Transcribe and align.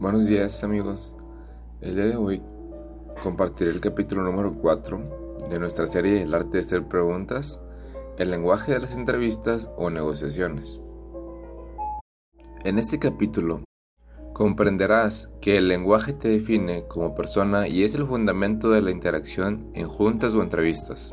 Buenos 0.00 0.28
días 0.28 0.62
amigos. 0.62 1.16
El 1.80 1.96
día 1.96 2.04
de 2.04 2.14
hoy 2.14 2.40
compartiré 3.24 3.72
el 3.72 3.80
capítulo 3.80 4.22
número 4.22 4.54
4 4.54 5.38
de 5.50 5.58
nuestra 5.58 5.88
serie 5.88 6.22
El 6.22 6.34
arte 6.34 6.58
de 6.58 6.60
hacer 6.60 6.84
preguntas, 6.84 7.58
el 8.16 8.30
lenguaje 8.30 8.72
de 8.72 8.78
las 8.78 8.92
entrevistas 8.92 9.68
o 9.76 9.90
negociaciones. 9.90 10.80
En 12.62 12.78
este 12.78 13.00
capítulo 13.00 13.64
comprenderás 14.34 15.30
que 15.40 15.56
el 15.56 15.66
lenguaje 15.66 16.12
te 16.12 16.28
define 16.28 16.86
como 16.86 17.16
persona 17.16 17.66
y 17.66 17.82
es 17.82 17.96
el 17.96 18.06
fundamento 18.06 18.70
de 18.70 18.82
la 18.82 18.92
interacción 18.92 19.68
en 19.74 19.88
juntas 19.88 20.32
o 20.36 20.42
entrevistas. 20.42 21.12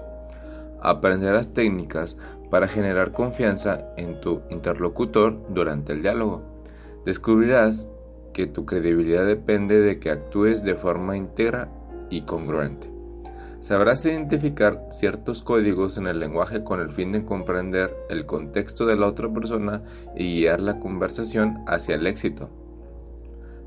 Aprenderás 0.80 1.56
técnicas 1.56 2.18
para 2.52 2.68
generar 2.68 3.14
confianza 3.14 3.96
en 3.98 4.22
tu 4.22 4.44
interlocutor 4.52 5.42
durante 5.52 5.92
el 5.92 6.04
diálogo. 6.04 6.44
Descubrirás 7.04 7.90
que 8.36 8.48
tu 8.48 8.66
credibilidad 8.66 9.26
depende 9.26 9.80
de 9.80 9.98
que 9.98 10.12
actúes 10.12 10.62
de 10.62 10.76
forma 10.76 11.16
íntegra 11.16 11.70
y 12.10 12.24
congruente. 12.24 12.92
Sabrás 13.62 14.06
identificar 14.06 14.88
ciertos 14.90 15.42
códigos 15.42 15.98
en 15.98 16.06
el 16.06 16.20
lenguaje 16.20 16.62
con 16.62 16.82
el 16.82 16.92
fin 16.92 17.14
de 17.14 17.24
comprender 17.24 17.96
el 18.10 18.26
contexto 18.26 18.86
de 18.86 18.98
la 18.98 19.08
otra 19.08 19.32
persona 19.32 19.84
y 20.18 20.42
guiar 20.42 20.60
la 20.60 20.82
conversación 20.82 21.64
hacia 21.66 21.96
el 21.96 22.06
éxito. 22.08 22.50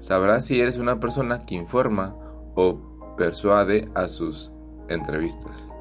Sabrás 0.00 0.44
si 0.44 0.60
eres 0.60 0.76
una 0.76 1.00
persona 1.00 1.46
que 1.46 1.54
informa 1.54 2.14
o 2.54 3.16
persuade 3.16 3.88
a 3.94 4.06
sus 4.06 4.52
entrevistas. 4.90 5.72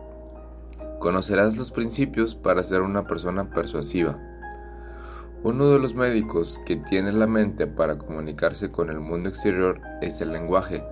Conocerás 0.99 1.57
los 1.57 1.71
principios 1.71 2.35
para 2.35 2.63
ser 2.63 2.83
una 2.83 3.05
persona 3.05 3.49
persuasiva. 3.49 4.17
Uno 5.47 5.69
de 5.69 5.79
los 5.79 5.95
médicos 5.95 6.59
que 6.65 6.75
tiene 6.75 7.13
la 7.13 7.25
mente 7.25 7.67
para 7.67 7.97
comunicarse 7.97 8.69
con 8.69 8.89
el 8.89 8.99
mundo 8.99 9.29
exterior 9.29 9.79
es 10.01 10.19
el 10.19 10.33
lenguaje, 10.33 10.83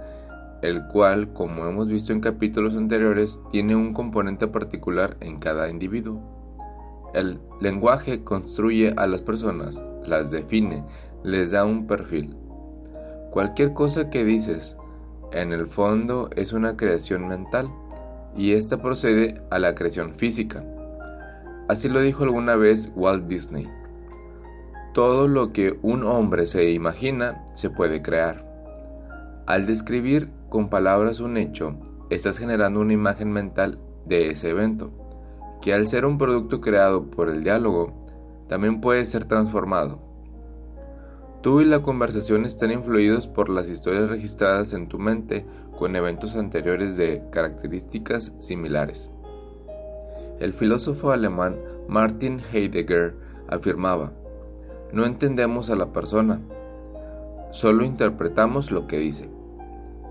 el 0.62 0.88
cual, 0.88 1.34
como 1.34 1.68
hemos 1.68 1.90
visto 1.90 2.14
en 2.14 2.22
capítulos 2.22 2.74
anteriores, 2.78 3.38
tiene 3.52 3.76
un 3.76 3.94
componente 3.94 4.48
particular 4.48 5.18
en 5.20 5.40
cada 5.40 5.70
individuo. 5.70 6.22
El 7.14 7.42
lenguaje 7.60 8.24
construye 8.24 8.94
a 8.96 9.08
las 9.08 9.20
personas, 9.20 9.84
las 10.06 10.32
define, 10.32 10.86
les 11.22 11.52
da 11.52 11.66
un 11.66 11.86
perfil. 11.86 12.34
Cualquier 13.32 13.74
cosa 13.74 14.10
que 14.10 14.24
dices, 14.24 14.78
en 15.34 15.52
el 15.52 15.68
fondo, 15.68 16.30
es 16.38 16.54
una 16.54 16.78
creación 16.78 17.28
mental 17.28 17.70
y 18.38 18.54
esta 18.54 18.82
procede 18.82 19.42
a 19.52 19.60
la 19.60 19.76
creación 19.76 20.14
física. 20.16 20.64
Así 21.68 21.90
lo 21.90 22.00
dijo 22.00 22.24
alguna 22.24 22.56
vez 22.56 22.90
Walt 22.96 23.28
Disney. 23.28 23.68
Todo 24.96 25.28
lo 25.28 25.52
que 25.52 25.78
un 25.82 26.06
hombre 26.06 26.48
se 26.48 26.72
imagina 26.72 27.44
se 27.54 27.70
puede 27.70 28.02
crear. 28.02 28.46
Al 29.46 29.66
describir 29.66 30.30
con 30.48 30.70
palabras 30.70 31.20
un 31.20 31.36
hecho, 31.36 31.76
estás 32.10 32.38
generando 32.38 32.80
una 32.80 32.94
imagen 32.94 33.30
mental 33.30 33.78
de 34.06 34.30
ese 34.30 34.52
evento, 34.52 34.92
que 35.62 35.74
al 35.74 35.90
ser 35.90 36.06
un 36.06 36.18
producto 36.18 36.62
creado 36.62 37.12
por 37.12 37.28
el 37.28 37.44
diálogo, 37.44 37.92
también 38.48 38.80
puede 38.80 39.04
ser 39.04 39.26
transformado. 39.26 40.00
Tú 41.42 41.60
y 41.60 41.66
la 41.66 41.82
conversación 41.82 42.46
están 42.46 42.72
influidos 42.72 43.28
por 43.28 43.50
las 43.50 43.68
historias 43.68 44.08
registradas 44.08 44.72
en 44.72 44.88
tu 44.88 44.98
mente 44.98 45.46
con 45.78 45.98
eventos 45.98 46.38
anteriores 46.38 46.96
de 46.96 47.22
características 47.34 48.32
similares. 48.40 49.10
El 50.40 50.54
filósofo 50.54 51.12
alemán 51.12 51.58
Martin 51.90 52.40
Heidegger 52.54 53.14
afirmaba, 53.50 54.14
no 54.92 55.06
entendemos 55.06 55.70
a 55.70 55.76
la 55.76 55.88
persona, 55.88 56.40
solo 57.52 57.84
interpretamos 57.86 58.72
lo 58.72 58.88
que 58.88 58.98
dice. 58.98 59.30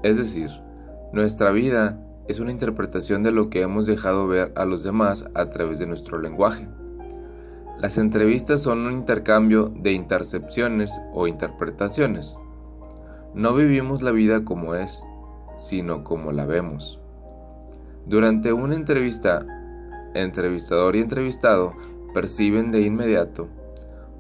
Es 0.03 0.17
decir, 0.17 0.51
nuestra 1.13 1.51
vida 1.53 1.99
es 2.29 2.41
una 2.41 2.51
interpretación 2.51 3.23
de 3.23 3.33
lo 3.33 3.51
que 3.51 3.63
hemos 3.63 3.87
dejado 3.87 4.27
ver 4.27 4.53
a 4.57 4.65
los 4.65 4.83
demás 4.83 5.27
a 5.35 5.51
través 5.51 5.79
de 5.79 5.87
nuestro 5.87 6.19
lenguaje. 6.19 6.67
Las 7.79 7.99
entrevistas 7.99 8.63
son 8.63 8.87
un 8.87 8.93
intercambio 8.93 9.71
de 9.75 9.93
intercepciones 9.93 10.93
o 11.13 11.27
interpretaciones. 11.27 12.39
No 13.35 13.55
vivimos 13.55 14.01
la 14.01 14.11
vida 14.11 14.45
como 14.45 14.75
es, 14.75 15.03
sino 15.57 16.05
como 16.05 16.33
la 16.33 16.47
vemos. 16.47 17.01
Durante 18.07 18.53
una 18.53 18.75
entrevista, 18.75 19.45
entrevistador 20.15 20.97
y 20.97 21.01
entrevistado 21.01 21.73
perciben 22.15 22.71
de 22.71 22.83
inmediato, 22.83 23.49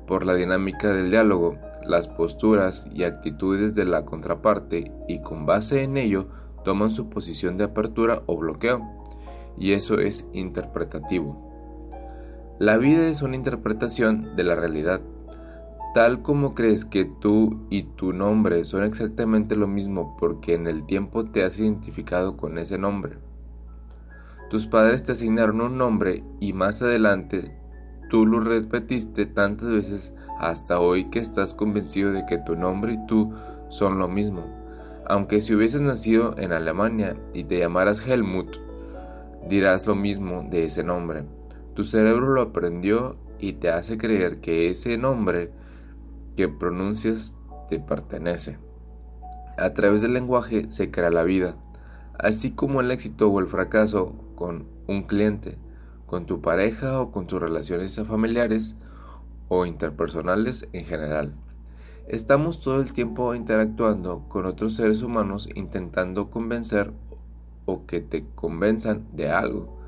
por 0.07 0.25
la 0.25 0.35
dinámica 0.35 0.93
del 0.93 1.11
diálogo, 1.11 1.57
las 1.85 2.09
posturas 2.09 2.87
y 2.93 3.05
actitudes 3.05 3.75
de 3.75 3.85
la 3.85 4.05
contraparte 4.05 4.93
y 5.09 5.21
con 5.21 5.47
base 5.47 5.83
en 5.83 5.97
ello 5.97 6.29
toman 6.65 6.93
su 6.93 7.11
posición 7.11 7.57
de 7.57 7.65
apertura 7.65 8.23
o 8.27 8.37
bloqueo, 8.37 8.83
y 9.59 9.73
eso 9.73 9.99
es 9.99 10.27
interpretativo. 10.33 11.53
La 12.59 12.77
vida 12.77 13.09
es 13.09 13.23
una 13.23 13.37
interpretación 13.37 14.37
de 14.37 14.45
la 14.45 14.55
realidad. 14.55 15.01
Tal 15.95 16.23
como 16.23 16.55
crees 16.55 16.85
que 16.85 17.05
tú 17.05 17.67
y 17.71 17.85
tu 17.85 18.13
nombre 18.13 18.65
son 18.65 18.83
exactamente 18.85 19.55
lo 19.55 19.69
mismo 19.69 20.17
porque 20.19 20.55
en 20.55 20.67
el 20.67 20.87
tiempo 20.87 21.25
te 21.25 21.45
has 21.45 21.59
identificado 21.61 22.37
con 22.37 22.59
ese 22.59 22.79
nombre. 22.79 23.19
Tus 24.51 24.67
padres 24.67 25.05
te 25.05 25.13
asignaron 25.13 25.61
un 25.61 25.79
nombre 25.79 26.25
y 26.41 26.53
más 26.53 26.83
adelante 26.83 27.57
tú 28.11 28.27
lo 28.27 28.41
repetiste 28.41 29.27
tantas 29.27 29.69
veces 29.69 30.13
hasta 30.39 30.81
hoy 30.81 31.11
que 31.11 31.19
estás 31.19 31.55
convencido 31.55 32.13
de 32.13 32.27
que 32.27 32.39
tu 32.39 32.57
nombre 32.57 32.95
y 32.95 33.07
tú 33.07 33.33
son 33.69 33.99
lo 33.99 34.09
mismo. 34.09 34.45
Aunque 35.07 35.41
si 35.41 35.55
hubieses 35.55 35.81
nacido 35.81 36.35
en 36.39 36.53
Alemania 36.53 37.17
y 37.33 37.45
te 37.45 37.59
llamaras 37.59 38.01
Helmut, 38.07 38.57
dirás 39.49 39.87
lo 39.87 39.95
mismo 39.95 40.47
de 40.51 40.67
ese 40.67 40.83
nombre. 40.83 41.25
Tu 41.75 41.85
cerebro 41.85 42.29
lo 42.29 42.41
aprendió 42.41 43.17
y 43.39 43.55
te 43.55 43.71
hace 43.71 43.99
creer 43.99 44.41
que 44.41 44.71
ese 44.71 44.97
nombre 44.97 45.51
que 46.37 46.49
pronuncias 46.49 47.35
te 47.69 47.79
pertenece. 47.79 48.59
A 49.57 49.75
través 49.75 50.03
del 50.03 50.15
lenguaje 50.15 50.71
se 50.71 50.91
crea 50.91 51.11
la 51.11 51.23
vida, 51.23 51.57
así 52.19 52.53
como 52.53 52.81
el 52.81 52.91
éxito 52.91 53.29
o 53.29 53.41
el 53.41 53.47
fracaso 53.47 54.15
con 54.35 54.67
un 54.87 55.03
cliente, 55.05 55.59
con 56.07 56.27
tu 56.27 56.41
pareja 56.41 57.01
o 57.01 57.11
con 57.11 57.27
tus 57.27 57.41
relaciones 57.41 58.01
familiares 58.07 58.77
o 59.49 59.67
interpersonales 59.67 60.69
en 60.73 60.85
general. 60.85 61.35
Estamos 62.09 62.61
todo 62.61 62.81
el 62.81 62.93
tiempo 62.93 63.35
interactuando 63.35 64.25
con 64.29 64.47
otros 64.47 64.75
seres 64.75 65.03
humanos 65.03 65.49
intentando 65.55 66.31
convencer 66.31 66.93
o 67.65 67.87
que 67.87 68.01
te 68.01 68.25
convenzan 68.35 69.07
de 69.13 69.31
algo. 69.31 69.79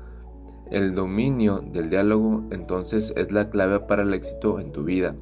El 0.71 0.95
dominio 0.95 1.59
del 1.59 1.89
diálogo 1.89 2.43
entonces 2.51 3.13
es 3.15 3.31
la 3.31 3.49
clave 3.49 3.79
para 3.81 4.03
el 4.03 4.13
éxito 4.13 4.59
en 4.59 4.71
tu 4.71 4.83
vida 4.83 5.15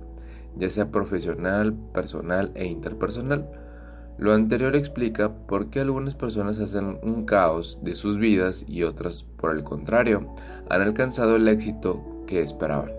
ya 0.58 0.70
sea 0.70 0.92
profesional, 0.92 1.74
personal 1.94 2.52
e 2.56 2.66
interpersonal. 2.66 3.48
Lo 4.18 4.34
anterior 4.34 4.76
explica 4.78 5.30
por 5.30 5.70
qué 5.70 5.82
algunas 5.82 6.16
personas 6.16 6.60
hacen 6.60 7.00
un 7.04 7.26
caos 7.26 7.80
de 7.82 7.96
sus 7.96 8.18
vidas 8.18 8.66
y 8.68 8.84
otras, 8.84 9.24
por 9.24 9.56
el 9.56 9.64
contrario, 9.64 10.34
han 10.70 10.82
alcanzado 10.82 11.36
el 11.36 11.48
éxito 11.50 12.02
que 12.26 12.42
esperaban. 12.42 12.92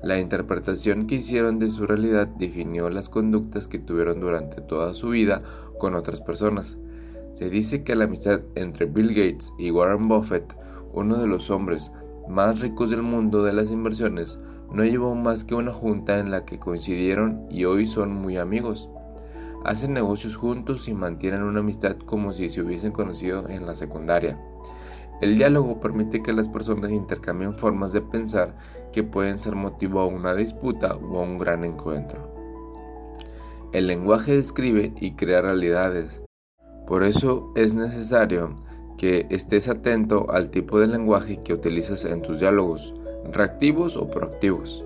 La 0.00 0.20
interpretación 0.20 1.06
que 1.06 1.16
hicieron 1.16 1.58
de 1.58 1.70
su 1.70 1.86
realidad 1.86 2.28
definió 2.28 2.88
las 2.88 3.08
conductas 3.08 3.66
que 3.66 3.78
tuvieron 3.78 4.20
durante 4.20 4.60
toda 4.60 4.94
su 4.94 5.08
vida 5.08 5.42
con 5.78 5.94
otras 5.94 6.20
personas. 6.20 6.76
Se 7.32 7.50
dice 7.50 7.82
que 7.82 7.96
la 7.96 8.04
amistad 8.04 8.40
entre 8.54 8.86
Bill 8.86 9.08
Gates 9.08 9.52
y 9.58 9.72
Warren 9.72 10.06
Buffett, 10.06 10.54
uno 10.92 11.16
de 11.16 11.26
los 11.26 11.50
hombres 11.50 11.90
más 12.28 12.60
ricos 12.60 12.90
del 12.90 13.02
mundo 13.02 13.42
de 13.42 13.54
las 13.54 13.70
inversiones, 13.70 14.38
no 14.72 14.84
llevó 14.84 15.14
más 15.14 15.42
que 15.42 15.54
una 15.54 15.72
junta 15.72 16.18
en 16.18 16.30
la 16.30 16.44
que 16.44 16.58
coincidieron 16.58 17.46
y 17.50 17.64
hoy 17.64 17.86
son 17.86 18.12
muy 18.12 18.36
amigos. 18.36 18.88
Hacen 19.64 19.94
negocios 19.94 20.36
juntos 20.36 20.88
y 20.88 20.94
mantienen 20.94 21.42
una 21.42 21.60
amistad 21.60 21.96
como 21.96 22.34
si 22.34 22.50
se 22.50 22.60
hubiesen 22.60 22.92
conocido 22.92 23.48
en 23.48 23.64
la 23.66 23.74
secundaria. 23.74 24.38
El 25.22 25.38
diálogo 25.38 25.80
permite 25.80 26.22
que 26.22 26.34
las 26.34 26.48
personas 26.48 26.90
intercambien 26.90 27.54
formas 27.54 27.92
de 27.92 28.02
pensar 28.02 28.56
que 28.92 29.02
pueden 29.02 29.38
ser 29.38 29.54
motivo 29.54 30.00
a 30.00 30.06
una 30.06 30.34
disputa 30.34 30.94
o 30.94 31.18
a 31.18 31.22
un 31.22 31.38
gran 31.38 31.64
encuentro. 31.64 32.34
El 33.72 33.86
lenguaje 33.86 34.36
describe 34.36 34.92
y 35.00 35.14
crea 35.14 35.40
realidades. 35.40 36.22
Por 36.86 37.02
eso 37.02 37.50
es 37.56 37.72
necesario 37.74 38.56
que 38.98 39.26
estés 39.30 39.68
atento 39.68 40.30
al 40.30 40.50
tipo 40.50 40.78
de 40.78 40.88
lenguaje 40.88 41.42
que 41.42 41.54
utilizas 41.54 42.04
en 42.04 42.20
tus 42.20 42.40
diálogos 42.40 42.94
reactivos 43.32 43.96
o 43.96 44.10
proactivos, 44.10 44.84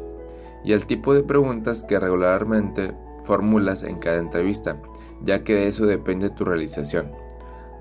y 0.64 0.72
el 0.72 0.86
tipo 0.86 1.14
de 1.14 1.22
preguntas 1.22 1.82
que 1.82 1.98
regularmente 1.98 2.94
formulas 3.28 3.82
en 3.82 3.98
cada 3.98 4.18
entrevista, 4.18 4.80
ya 5.22 5.44
que 5.44 5.54
de 5.54 5.66
eso 5.68 5.84
depende 5.84 6.30
tu 6.30 6.46
realización. 6.46 7.12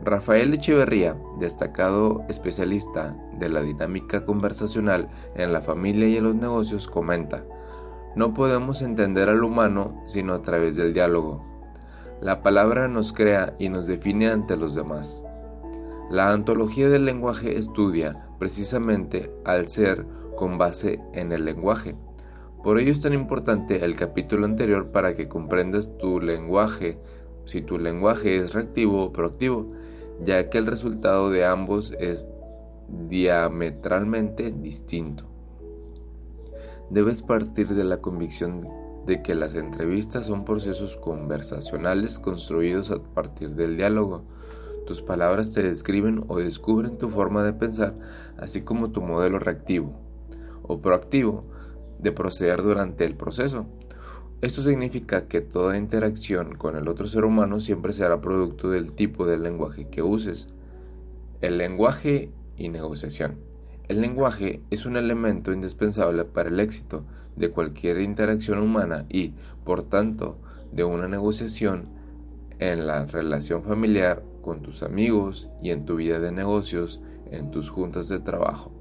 Rafael 0.04 0.54
Echeverría, 0.54 1.16
destacado 1.40 2.24
especialista 2.28 3.16
de 3.40 3.50
la 3.50 3.62
dinámica 3.62 4.26
conversacional 4.26 5.10
en 5.36 5.54
la 5.54 5.62
familia 5.62 6.08
y 6.08 6.18
en 6.18 6.26
los 6.26 6.36
negocios, 6.36 6.88
comenta, 6.88 7.44
no 8.16 8.34
podemos 8.34 8.82
entender 8.82 9.30
al 9.30 9.44
humano 9.44 10.04
sino 10.06 10.34
a 10.34 10.42
través 10.42 10.76
del 10.76 10.94
diálogo. 10.94 11.44
La 12.20 12.44
palabra 12.44 12.88
nos 12.88 13.14
crea 13.14 13.56
y 13.58 13.70
nos 13.70 13.88
define 13.88 14.30
ante 14.30 14.58
los 14.58 14.76
demás. 14.76 15.24
La 16.10 16.32
antología 16.32 16.90
del 16.90 17.06
lenguaje 17.06 17.58
estudia 17.58 18.28
precisamente 18.38 19.32
al 19.46 19.70
ser 19.70 20.06
con 20.36 20.58
base 20.58 21.00
en 21.14 21.32
el 21.32 21.46
lenguaje. 21.46 21.96
Por 22.64 22.80
ello 22.80 22.92
es 22.92 23.02
tan 23.02 23.14
importante 23.14 23.86
el 23.86 23.96
capítulo 23.96 24.46
anterior 24.46 24.88
para 24.88 25.14
que 25.16 25.28
comprendas 25.28 25.96
tu 25.98 26.20
lenguaje, 26.20 26.98
si 27.46 27.62
tu 27.62 27.78
lenguaje 27.78 28.38
es 28.38 28.54
reactivo 28.54 29.04
o 29.04 29.14
proactivo, 29.14 29.72
ya 30.26 30.50
que 30.50 30.58
el 30.58 30.66
resultado 30.66 31.30
de 31.30 31.46
ambos 31.46 31.94
es 32.00 32.28
diametralmente 33.10 34.52
distinto. 34.52 35.26
Debes 36.90 37.22
partir 37.22 37.70
de 37.76 37.84
la 37.84 37.98
convicción 37.98 38.68
de 39.06 39.22
que 39.22 39.36
las 39.36 39.56
entrevistas 39.56 40.26
son 40.26 40.44
procesos 40.44 40.98
conversacionales 40.98 42.18
construidos 42.20 42.92
a 42.92 43.00
partir 43.00 43.52
del 43.52 43.78
diálogo. 43.78 44.24
Tus 44.86 45.02
palabras 45.02 45.52
te 45.54 45.62
describen 45.62 46.24
o 46.28 46.38
descubren 46.38 46.98
tu 46.98 47.10
forma 47.10 47.44
de 47.44 47.54
pensar, 47.54 47.94
así 48.38 48.62
como 48.62 48.92
tu 48.92 49.02
modelo 49.02 49.38
reactivo 49.38 49.94
o 50.64 50.82
proactivo 50.82 51.46
de 52.00 52.12
proceder 52.12 52.62
durante 52.62 53.06
el 53.06 53.16
proceso. 53.16 53.66
Esto 54.42 54.62
significa 54.62 55.28
que 55.28 55.42
toda 55.42 55.78
interacción 55.78 56.56
con 56.56 56.76
el 56.76 56.88
otro 56.88 57.08
ser 57.08 57.26
humano 57.26 57.60
siempre 57.60 57.94
será 57.94 58.22
producto 58.22 58.70
del 58.70 58.94
tipo 58.94 59.26
de 59.26 59.38
lenguaje 59.38 59.88
que 59.90 60.04
uses. 60.04 60.48
El 61.42 61.58
lenguaje 61.58 62.30
y 62.56 62.70
negociación. 62.70 63.40
El 63.88 64.02
lenguaje 64.02 64.62
es 64.70 64.86
un 64.86 64.98
elemento 64.98 65.52
indispensable 65.52 66.26
para 66.26 66.50
el 66.50 66.60
éxito 66.60 67.04
de 67.36 67.52
cualquier 67.52 68.02
interacción 68.02 68.60
humana 68.60 69.06
y, 69.10 69.34
por 69.64 69.84
tanto, 69.84 70.38
de 70.72 70.84
una 70.84 71.08
negociación 71.08 71.90
en 72.60 72.86
la 72.88 73.06
relación 73.06 73.64
familiar, 73.64 74.24
con 74.42 74.62
tus 74.62 74.84
amigos 74.84 75.50
y 75.62 75.72
en 75.72 75.86
tu 75.86 75.98
vida 75.98 76.20
de 76.20 76.32
negocios, 76.32 77.02
en 77.32 77.52
tus 77.52 77.70
juntas 77.70 78.08
de 78.08 78.20
trabajo. 78.20 78.77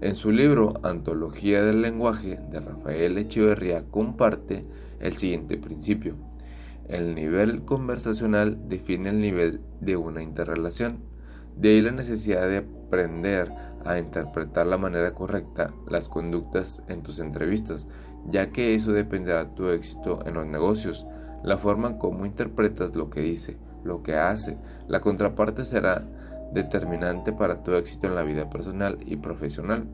En 0.00 0.14
su 0.14 0.30
libro 0.30 0.74
Antología 0.84 1.64
del 1.64 1.82
Lenguaje 1.82 2.38
de 2.52 2.60
Rafael 2.60 3.18
Echeverría 3.18 3.82
comparte 3.90 4.64
el 5.00 5.16
siguiente 5.16 5.56
principio. 5.56 6.14
El 6.86 7.16
nivel 7.16 7.64
conversacional 7.64 8.68
define 8.68 9.08
el 9.08 9.20
nivel 9.20 9.60
de 9.80 9.96
una 9.96 10.22
interrelación. 10.22 11.00
De 11.56 11.70
ahí 11.70 11.80
la 11.80 11.90
necesidad 11.90 12.46
de 12.48 12.58
aprender 12.58 13.50
a 13.84 13.98
interpretar 13.98 14.68
la 14.68 14.78
manera 14.78 15.14
correcta 15.14 15.74
las 15.88 16.08
conductas 16.08 16.84
en 16.86 17.02
tus 17.02 17.18
entrevistas, 17.18 17.88
ya 18.30 18.52
que 18.52 18.76
eso 18.76 18.92
dependerá 18.92 19.46
de 19.46 19.54
tu 19.56 19.68
éxito 19.68 20.20
en 20.26 20.34
los 20.34 20.46
negocios. 20.46 21.08
La 21.42 21.56
forma 21.56 21.88
en 21.88 21.98
cómo 21.98 22.24
interpretas 22.24 22.94
lo 22.94 23.10
que 23.10 23.20
dice, 23.20 23.56
lo 23.82 24.04
que 24.04 24.14
hace, 24.14 24.58
la 24.86 25.00
contraparte 25.00 25.64
será 25.64 26.06
determinante 26.52 27.32
para 27.32 27.62
tu 27.62 27.72
éxito 27.74 28.06
en 28.06 28.14
la 28.14 28.22
vida 28.22 28.48
personal 28.50 28.98
y 29.04 29.16
profesional. 29.16 29.86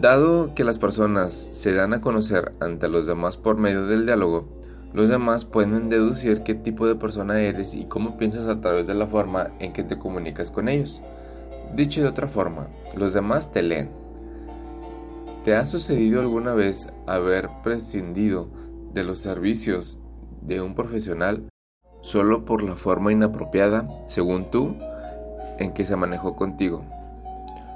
Dado 0.00 0.54
que 0.54 0.64
las 0.64 0.78
personas 0.78 1.48
se 1.52 1.72
dan 1.72 1.94
a 1.94 2.00
conocer 2.00 2.52
ante 2.60 2.88
los 2.88 3.06
demás 3.06 3.36
por 3.36 3.56
medio 3.56 3.86
del 3.86 4.06
diálogo, 4.06 4.48
los 4.92 5.08
demás 5.08 5.44
pueden 5.44 5.88
deducir 5.88 6.42
qué 6.42 6.54
tipo 6.54 6.86
de 6.86 6.94
persona 6.94 7.40
eres 7.40 7.74
y 7.74 7.86
cómo 7.86 8.16
piensas 8.16 8.48
a 8.48 8.60
través 8.60 8.86
de 8.86 8.94
la 8.94 9.06
forma 9.06 9.50
en 9.58 9.72
que 9.72 9.82
te 9.82 9.98
comunicas 9.98 10.50
con 10.50 10.68
ellos. 10.68 11.00
Dicho 11.74 12.00
de 12.00 12.08
otra 12.08 12.28
forma, 12.28 12.68
los 12.94 13.12
demás 13.12 13.50
te 13.50 13.62
leen. 13.62 13.90
¿Te 15.44 15.56
ha 15.56 15.64
sucedido 15.64 16.20
alguna 16.20 16.54
vez 16.54 16.88
haber 17.06 17.48
prescindido 17.62 18.48
de 18.92 19.02
los 19.04 19.18
servicios 19.18 19.98
de 20.42 20.60
un 20.60 20.74
profesional 20.74 21.48
solo 22.00 22.44
por 22.44 22.62
la 22.62 22.76
forma 22.76 23.12
inapropiada, 23.12 23.88
según 24.06 24.50
tú, 24.50 24.76
en 25.58 25.72
que 25.72 25.84
se 25.84 25.96
manejó 25.96 26.36
contigo. 26.36 26.84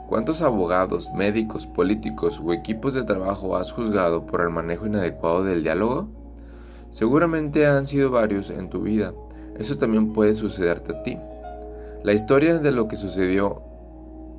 ¿Cuántos 0.09 0.41
abogados, 0.41 1.13
médicos, 1.13 1.67
políticos 1.67 2.41
o 2.43 2.53
equipos 2.55 2.95
de 2.95 3.05
trabajo 3.05 3.57
has 3.57 3.73
juzgado 3.73 4.25
por 4.25 4.41
el 4.41 4.49
manejo 4.49 4.87
inadecuado 4.87 5.45
del 5.45 5.63
diálogo? 5.63 6.09
Seguramente 6.91 7.67
han 7.67 7.85
sido 7.85 8.11
varios 8.11 8.49
en 8.49 8.71
tu 8.71 8.81
vida. 8.81 9.13
Eso 9.59 9.77
también 9.77 10.15
puede 10.15 10.35
sucederte 10.35 10.97
a 10.97 11.03
ti. 11.03 11.19
La 12.03 12.15
historia 12.15 12.59
de 12.59 12.71
lo 12.71 12.89
que 12.89 12.97
sucedió 12.97 13.61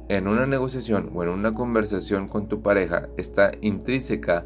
en 0.08 0.28
una 0.28 0.48
negociación 0.48 1.12
o 1.14 1.22
en 1.22 1.30
una 1.30 1.54
conversación 1.54 2.28
con 2.28 2.48
tu 2.48 2.64
pareja 2.64 3.10
está 3.18 3.52
intrínseca 3.62 4.46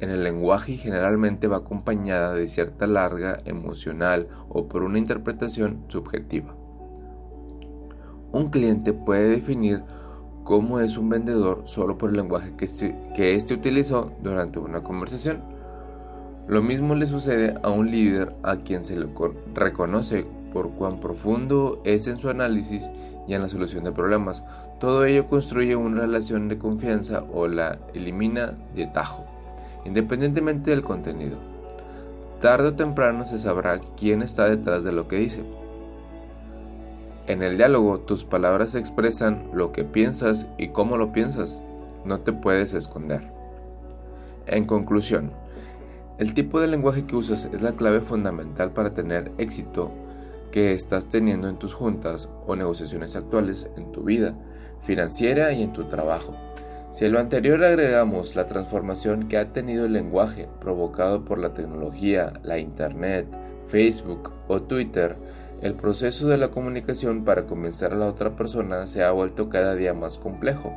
en 0.00 0.08
el 0.08 0.24
lenguaje 0.24 0.72
y 0.72 0.78
generalmente 0.78 1.46
va 1.46 1.58
acompañada 1.58 2.32
de 2.32 2.48
cierta 2.48 2.86
larga 2.86 3.40
emocional 3.44 4.28
o 4.48 4.66
por 4.66 4.82
una 4.82 4.98
interpretación 4.98 5.84
subjetiva. 5.88 6.61
Un 8.32 8.48
cliente 8.48 8.94
puede 8.94 9.28
definir 9.28 9.82
cómo 10.44 10.80
es 10.80 10.96
un 10.96 11.08
vendedor 11.08 11.62
solo 11.66 11.98
por 11.98 12.10
el 12.10 12.16
lenguaje 12.16 12.52
que, 12.56 13.34
éste 13.34 13.54
utilizó 13.54 14.12
durante 14.22 14.58
una 14.58 14.82
conversación. 14.82 15.40
Lo 16.48 16.62
mismo 16.62 16.94
le 16.94 17.06
sucede 17.06 17.54
a 17.62 17.70
un 17.70 17.90
líder 17.90 18.34
a 18.42 18.56
quien 18.56 18.82
se 18.82 18.98
le 18.98 19.06
reconoce 19.54 20.26
por 20.52 20.70
cuán 20.70 20.98
profundo 20.98 21.80
es 21.84 22.06
en 22.06 22.18
su 22.18 22.28
análisis 22.28 22.90
y 23.28 23.34
en 23.34 23.42
la 23.42 23.48
solución 23.48 23.84
de 23.84 23.92
problemas. 23.92 24.42
Todo 24.80 25.04
ello 25.04 25.28
construye 25.28 25.76
una 25.76 26.00
relación 26.00 26.48
de 26.48 26.58
confianza 26.58 27.22
o 27.32 27.46
la 27.46 27.78
elimina 27.94 28.54
de 28.74 28.86
tajo, 28.88 29.24
independientemente 29.84 30.70
del 30.70 30.82
contenido. 30.82 31.36
Tarde 32.40 32.68
o 32.68 32.74
temprano 32.74 33.24
se 33.24 33.38
sabrá 33.38 33.80
quién 33.96 34.22
está 34.22 34.46
detrás 34.46 34.82
de 34.82 34.90
lo 34.90 35.06
que 35.06 35.16
dice. 35.16 35.61
En 37.26 37.42
el 37.42 37.56
diálogo 37.56 38.00
tus 38.00 38.24
palabras 38.24 38.74
expresan 38.74 39.48
lo 39.54 39.70
que 39.70 39.84
piensas 39.84 40.46
y 40.58 40.68
cómo 40.68 40.96
lo 40.96 41.12
piensas. 41.12 41.62
No 42.04 42.20
te 42.20 42.32
puedes 42.32 42.72
esconder. 42.72 43.22
En 44.46 44.66
conclusión, 44.66 45.30
el 46.18 46.34
tipo 46.34 46.60
de 46.60 46.66
lenguaje 46.66 47.04
que 47.06 47.16
usas 47.16 47.48
es 47.52 47.62
la 47.62 47.72
clave 47.72 48.00
fundamental 48.00 48.72
para 48.72 48.92
tener 48.92 49.30
éxito 49.38 49.92
que 50.50 50.72
estás 50.72 51.08
teniendo 51.08 51.48
en 51.48 51.58
tus 51.58 51.74
juntas 51.74 52.28
o 52.46 52.56
negociaciones 52.56 53.14
actuales 53.16 53.68
en 53.76 53.92
tu 53.92 54.02
vida 54.02 54.34
financiera 54.82 55.52
y 55.52 55.62
en 55.62 55.72
tu 55.72 55.84
trabajo. 55.84 56.34
Si 56.92 57.06
a 57.06 57.08
lo 57.08 57.20
anterior 57.20 57.64
agregamos 57.64 58.36
la 58.36 58.46
transformación 58.46 59.28
que 59.28 59.38
ha 59.38 59.52
tenido 59.52 59.86
el 59.86 59.94
lenguaje 59.94 60.48
provocado 60.60 61.24
por 61.24 61.38
la 61.38 61.54
tecnología, 61.54 62.32
la 62.42 62.58
Internet, 62.58 63.26
Facebook 63.68 64.30
o 64.48 64.60
Twitter, 64.60 65.16
el 65.62 65.74
proceso 65.74 66.26
de 66.26 66.38
la 66.38 66.48
comunicación 66.48 67.24
para 67.24 67.46
convencer 67.46 67.92
a 67.92 67.96
la 67.96 68.08
otra 68.08 68.34
persona 68.34 68.88
se 68.88 69.04
ha 69.04 69.12
vuelto 69.12 69.48
cada 69.48 69.76
día 69.76 69.94
más 69.94 70.18
complejo, 70.18 70.72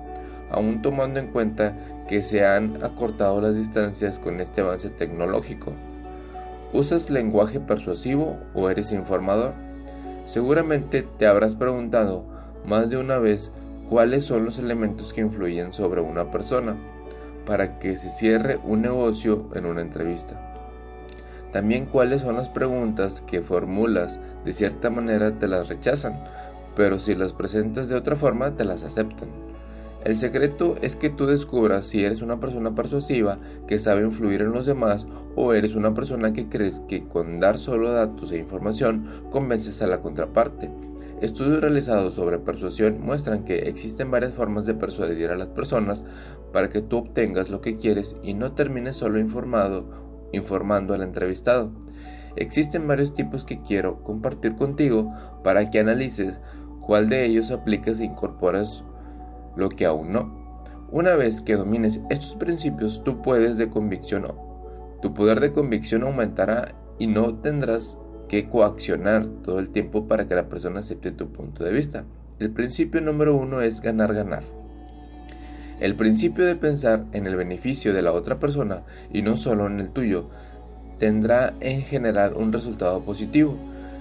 aún 0.52 0.84
tomando 0.84 1.20
en 1.20 1.32
cuenta 1.32 1.76
que 2.08 2.22
se 2.22 2.46
han 2.46 2.84
acortado 2.84 3.42
las 3.42 3.56
distancias 3.56 4.20
con 4.20 4.40
este 4.40 4.62
avance 4.62 4.92
tecnológico. 4.92 5.74
¿Usas 6.72 7.10
lenguaje 7.10 7.60
persuasivo 7.60 8.38
o 8.54 8.70
eres 8.70 8.92
informador? 8.92 9.54
Seguramente 10.26 11.04
te 11.18 11.26
habrás 11.26 11.56
preguntado 11.56 12.24
más 12.68 12.92
de 12.92 12.98
una 12.98 13.18
vez 13.18 13.52
cuáles 13.90 14.26
son 14.26 14.46
los 14.46 14.60
elementos 14.60 15.14
que 15.14 15.22
influyen 15.22 15.74
sobre 15.74 16.02
una 16.02 16.30
persona 16.30 16.76
para 17.48 17.80
que 17.80 17.98
se 17.98 18.12
cierre 18.12 18.60
un 18.64 18.82
negocio 18.82 19.50
en 19.56 19.66
una 19.66 19.82
entrevista. 19.82 20.55
También 21.56 21.86
cuáles 21.86 22.20
son 22.20 22.36
las 22.36 22.50
preguntas 22.50 23.22
que 23.22 23.42
formulas 23.42 24.20
de 24.44 24.52
cierta 24.52 24.90
manera 24.90 25.40
te 25.40 25.48
las 25.48 25.70
rechazan, 25.70 26.22
pero 26.76 27.00
si 27.00 27.16
las 27.16 27.32
presentas 27.32 27.88
de 27.88 27.96
otra 27.96 28.18
forma 28.18 28.58
te 28.58 28.66
las 28.66 28.84
aceptan. 28.84 29.30
El 30.04 30.18
secreto 30.18 30.76
es 30.82 30.98
que 30.98 31.10
tú 31.10 31.28
descubras 31.28 31.86
si 31.86 32.04
eres 32.04 32.22
una 32.22 32.42
persona 32.42 32.76
persuasiva 32.76 33.38
que 33.70 33.80
sabe 33.80 34.04
influir 34.04 34.42
en 34.42 34.52
los 34.52 34.66
demás 34.66 35.08
o 35.38 35.54
eres 35.54 35.76
una 35.76 35.94
persona 35.94 36.34
que 36.34 36.50
crees 36.50 36.82
que 36.82 37.08
con 37.08 37.40
dar 37.40 37.58
solo 37.58 37.90
datos 37.90 38.34
e 38.34 38.38
información 38.38 39.08
convences 39.32 39.82
a 39.82 39.88
la 39.88 40.02
contraparte. 40.02 40.70
Estudios 41.22 41.62
realizados 41.62 42.16
sobre 42.16 42.38
persuasión 42.38 43.00
muestran 43.00 43.46
que 43.46 43.70
existen 43.70 44.12
varias 44.12 44.34
formas 44.34 44.66
de 44.66 44.74
persuadir 44.74 45.30
a 45.30 45.38
las 45.38 45.48
personas 45.48 46.04
para 46.52 46.68
que 46.68 46.82
tú 46.82 46.98
obtengas 46.98 47.50
lo 47.50 47.62
que 47.62 47.78
quieres 47.78 48.18
y 48.22 48.34
no 48.34 48.52
termines 48.52 48.98
solo 48.98 49.22
informado 49.22 50.05
informando 50.36 50.94
al 50.94 51.02
entrevistado. 51.02 51.72
Existen 52.36 52.88
varios 52.88 53.14
tipos 53.14 53.46
que 53.46 53.62
quiero 53.62 54.04
compartir 54.04 54.56
contigo 54.56 55.14
para 55.44 55.70
que 55.70 55.80
analices 55.80 56.40
cuál 56.82 57.10
de 57.10 57.26
ellos 57.26 57.52
aplicas 57.52 58.00
e 58.00 58.06
incorporas 58.06 58.84
lo 59.56 59.70
que 59.70 59.86
aún 59.86 60.12
no. 60.12 60.46
Una 60.92 61.16
vez 61.16 61.42
que 61.42 61.56
domines 61.56 62.02
estos 62.10 62.36
principios, 62.36 63.04
tú 63.04 63.22
puedes 63.22 63.58
de 63.58 63.70
convicción, 63.70 64.28
tu 65.02 65.14
poder 65.14 65.40
de 65.40 65.52
convicción 65.52 66.04
aumentará 66.04 66.76
y 67.00 67.08
no 67.08 67.36
tendrás 67.40 67.98
que 68.28 68.50
coaccionar 68.50 69.28
todo 69.44 69.60
el 69.60 69.70
tiempo 69.70 70.08
para 70.08 70.28
que 70.28 70.36
la 70.36 70.50
persona 70.50 70.80
acepte 70.80 71.12
tu 71.12 71.32
punto 71.32 71.64
de 71.64 71.72
vista. 71.72 72.06
El 72.40 72.52
principio 72.52 73.02
número 73.02 73.36
uno 73.36 73.62
es 73.62 73.82
ganar-ganar. 73.82 74.44
El 75.80 75.96
principio 75.96 76.46
de 76.46 76.56
pensar 76.56 77.04
en 77.12 77.28
el 77.28 77.36
beneficio 77.36 77.94
de 77.94 78.02
la 78.02 78.14
otra 78.14 78.40
persona 78.40 78.84
y 79.12 79.22
no 79.22 79.36
solo 79.36 79.68
en 79.68 79.80
el 79.80 79.90
tuyo 79.90 80.30
tendrá 81.00 81.54
en 81.60 81.82
general 81.82 82.34
un 82.36 82.54
resultado 82.54 83.02
positivo. 83.02 83.58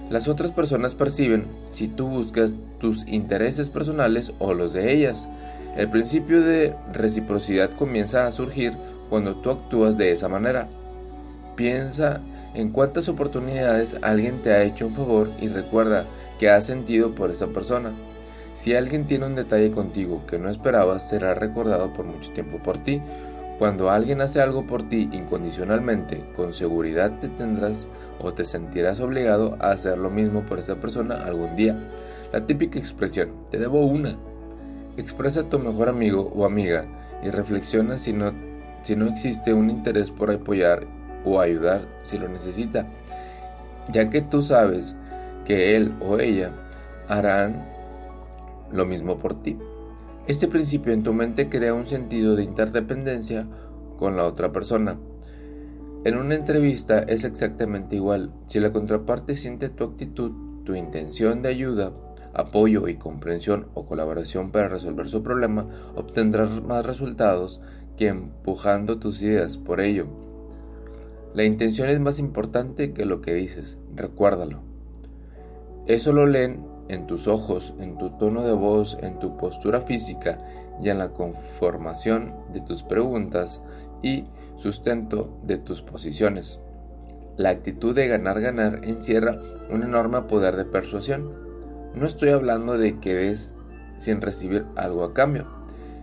Las 0.09 0.27
otras 0.27 0.51
personas 0.51 0.95
perciben 0.95 1.45
si 1.71 1.87
tú 1.87 2.07
buscas 2.07 2.55
tus 2.79 3.05
intereses 3.07 3.69
personales 3.69 4.31
o 4.39 4.53
los 4.53 4.71
de 4.71 4.93
ellas. 4.93 5.27
El 5.75 5.89
principio 5.89 6.41
de 6.41 6.73
reciprocidad 6.93 7.71
comienza 7.71 8.25
a 8.25 8.31
surgir 8.31 8.73
cuando 9.09 9.35
tú 9.35 9.49
actúas 9.49 9.97
de 9.97 10.11
esa 10.11 10.29
manera. 10.29 10.69
Piensa 11.57 12.21
en 12.53 12.71
cuántas 12.71 13.09
oportunidades 13.09 13.97
alguien 14.01 14.41
te 14.41 14.53
ha 14.53 14.63
hecho 14.63 14.87
un 14.87 14.95
favor 14.95 15.31
y 15.41 15.49
recuerda 15.49 16.05
que 16.39 16.49
has 16.49 16.65
sentido 16.65 17.13
por 17.13 17.31
esa 17.31 17.47
persona. 17.47 17.91
Si 18.55 18.73
alguien 18.73 19.05
tiene 19.05 19.25
un 19.25 19.35
detalle 19.35 19.69
contigo 19.71 20.25
que 20.25 20.39
no 20.39 20.49
esperabas, 20.49 21.07
será 21.07 21.33
recordado 21.35 21.93
por 21.93 22.05
mucho 22.05 22.31
tiempo 22.31 22.57
por 22.59 22.77
ti. 22.79 23.01
Cuando 23.59 23.89
alguien 23.89 24.21
hace 24.21 24.41
algo 24.41 24.65
por 24.65 24.87
ti 24.89 25.09
incondicionalmente, 25.11 26.23
con 26.35 26.53
seguridad 26.53 27.19
te 27.19 27.27
tendrás 27.29 27.87
o 28.19 28.33
te 28.33 28.45
sentirás 28.45 28.99
obligado 29.01 29.57
a 29.59 29.71
hacer 29.71 29.97
lo 29.97 30.09
mismo 30.09 30.45
por 30.45 30.59
esa 30.59 30.75
persona 30.75 31.25
algún 31.25 31.55
día. 31.55 31.77
La 32.31 32.45
típica 32.45 32.79
expresión, 32.79 33.29
te 33.51 33.59
debo 33.59 33.85
una. 33.85 34.15
Expresa 34.97 35.41
a 35.41 35.49
tu 35.49 35.59
mejor 35.59 35.89
amigo 35.89 36.31
o 36.33 36.45
amiga 36.45 36.85
y 37.23 37.29
reflexiona 37.29 37.97
si 37.97 38.13
no, 38.13 38.31
si 38.83 38.95
no 38.95 39.07
existe 39.07 39.53
un 39.53 39.69
interés 39.69 40.11
por 40.11 40.31
apoyar 40.31 40.87
o 41.25 41.41
ayudar 41.41 41.81
si 42.03 42.17
lo 42.17 42.29
necesita, 42.29 42.87
ya 43.91 44.09
que 44.09 44.21
tú 44.21 44.41
sabes 44.41 44.95
que 45.43 45.75
él 45.75 45.93
o 46.01 46.19
ella 46.19 46.51
harán 47.07 47.74
lo 48.71 48.85
mismo 48.85 49.17
por 49.19 49.41
ti. 49.41 49.57
Este 50.27 50.47
principio 50.47 50.93
en 50.93 51.03
tu 51.03 51.13
mente 51.13 51.49
crea 51.49 51.73
un 51.73 51.85
sentido 51.85 52.35
de 52.35 52.43
interdependencia 52.43 53.47
con 53.97 54.15
la 54.15 54.25
otra 54.25 54.51
persona. 54.51 54.97
En 56.03 56.17
una 56.17 56.35
entrevista 56.35 56.99
es 56.99 57.23
exactamente 57.23 57.95
igual. 57.95 58.33
Si 58.47 58.59
la 58.59 58.71
contraparte 58.71 59.35
siente 59.35 59.69
tu 59.69 59.83
actitud, 59.83 60.31
tu 60.63 60.75
intención 60.75 61.41
de 61.41 61.49
ayuda, 61.49 61.93
apoyo 62.33 62.87
y 62.87 62.95
comprensión 62.95 63.67
o 63.73 63.85
colaboración 63.85 64.51
para 64.51 64.67
resolver 64.67 65.09
su 65.09 65.23
problema, 65.23 65.67
obtendrás 65.95 66.61
más 66.61 66.85
resultados 66.85 67.61
que 67.97 68.07
empujando 68.07 68.99
tus 68.99 69.21
ideas. 69.21 69.57
Por 69.57 69.79
ello, 69.79 70.07
la 71.33 71.43
intención 71.43 71.89
es 71.89 71.99
más 71.99 72.19
importante 72.19 72.93
que 72.93 73.05
lo 73.05 73.21
que 73.21 73.33
dices, 73.33 73.77
recuérdalo. 73.95 74.59
Eso 75.85 76.13
lo 76.13 76.25
leen 76.25 76.65
en 76.87 77.07
tus 77.07 77.27
ojos, 77.27 77.73
en 77.79 77.97
tu 77.97 78.11
tono 78.11 78.43
de 78.43 78.53
voz, 78.53 78.97
en 79.01 79.19
tu 79.19 79.37
postura 79.37 79.81
física 79.81 80.39
y 80.81 80.89
en 80.89 80.99
la 80.99 81.09
conformación 81.09 82.33
de 82.53 82.61
tus 82.61 82.83
preguntas 82.83 83.61
y 84.01 84.25
sustento 84.57 85.37
de 85.43 85.57
tus 85.57 85.81
posiciones. 85.81 86.59
La 87.37 87.49
actitud 87.49 87.93
de 87.93 88.07
ganar-ganar 88.07 88.81
encierra 88.83 89.39
un 89.69 89.83
enorme 89.83 90.21
poder 90.23 90.55
de 90.55 90.65
persuasión. 90.65 91.31
No 91.93 92.05
estoy 92.05 92.29
hablando 92.29 92.77
de 92.77 92.99
que 92.99 93.13
des 93.13 93.53
sin 93.97 94.21
recibir 94.21 94.65
algo 94.75 95.03
a 95.03 95.13
cambio. 95.13 95.45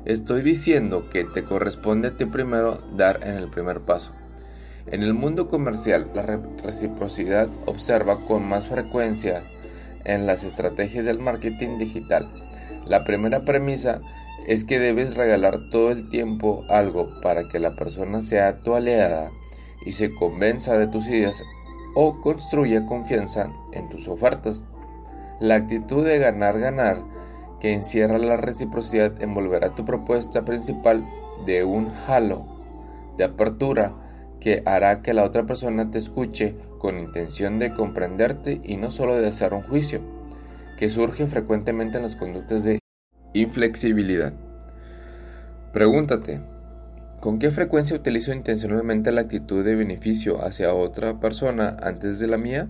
Estoy 0.05 0.43
diciendo 0.43 1.09
que 1.11 1.25
te 1.25 1.45
corresponde 1.45 2.09
a 2.09 2.17
ti 2.17 2.25
primero 2.25 2.79
dar 2.97 3.21
en 3.23 3.37
el 3.37 3.49
primer 3.49 3.81
paso. 3.81 4.13
En 4.87 5.03
el 5.03 5.15
mundo 5.15 5.49
comercial, 5.49 6.11
la 6.13 6.23
reciprocidad 6.63 7.49
observa 7.67 8.19
con 8.27 8.47
más 8.49 8.67
frecuencia 8.67 9.45
en 10.05 10.27
las 10.27 10.45
estrategias 10.45 11.05
del 11.05 11.19
marketing 11.19 11.79
digital. 11.79 12.27
La 12.87 13.05
primera 13.05 13.41
premisa 13.41 14.01
es 14.47 14.65
que 14.65 14.79
debes 14.79 15.15
regalar 15.15 15.59
todo 15.71 15.91
el 15.91 16.09
tiempo 16.09 16.65
algo 16.69 17.21
para 17.23 17.49
que 17.49 17.59
la 17.59 17.77
persona 17.77 18.23
sea 18.23 18.59
tu 18.63 18.75
aliada 18.75 19.31
y 19.87 19.93
se 19.93 20.13
convenza 20.15 20.77
de 20.77 20.89
tus 20.89 21.07
ideas 21.07 21.43
o 21.95 22.21
construya 22.21 22.87
confianza 22.87 23.53
en 23.73 23.89
tus 23.89 24.09
ofertas. 24.09 24.67
La 25.41 25.57
actitud 25.57 26.05
de 26.05 26.19
ganar-ganar 26.19 27.03
que 27.61 27.73
encierra 27.73 28.19
la 28.19 28.37
reciprocidad 28.37 29.23
envolverá 29.23 29.75
tu 29.75 29.85
propuesta 29.85 30.45
principal 30.45 31.05
de 31.47 31.65
un 31.65 31.93
halo 32.07 32.47
de 33.17 33.25
apertura 33.25 33.93
que 34.41 34.63
hará 34.67 35.03
que 35.03 35.15
la 35.15 35.25
otra 35.25 35.45
persona 35.45 35.91
te 35.91 35.99
escuche 35.99 36.57
con 36.83 36.99
intención 36.99 37.61
de 37.61 37.73
comprenderte 37.73 38.61
y 38.65 38.77
no 38.77 38.91
solo 38.91 39.17
de 39.17 39.29
hacer 39.29 39.55
un 39.55 39.63
juicio, 39.63 40.01
que 40.77 40.89
surge 40.89 41.29
frecuentemente 41.29 41.99
en 41.99 42.03
las 42.03 42.17
conductas 42.17 42.65
de 42.65 42.81
inflexibilidad. 43.35 44.33
Pregúntate, 45.73 46.41
¿con 47.21 47.39
qué 47.39 47.53
frecuencia 47.53 47.97
utilizo 47.97 48.33
intencionalmente 48.33 49.13
la 49.13 49.21
actitud 49.21 49.65
de 49.65 49.77
beneficio 49.77 50.45
hacia 50.45 50.75
otra 50.75 51.21
persona 51.21 51.77
antes 51.81 52.19
de 52.19 52.27
la 52.27 52.37
mía? 52.37 52.67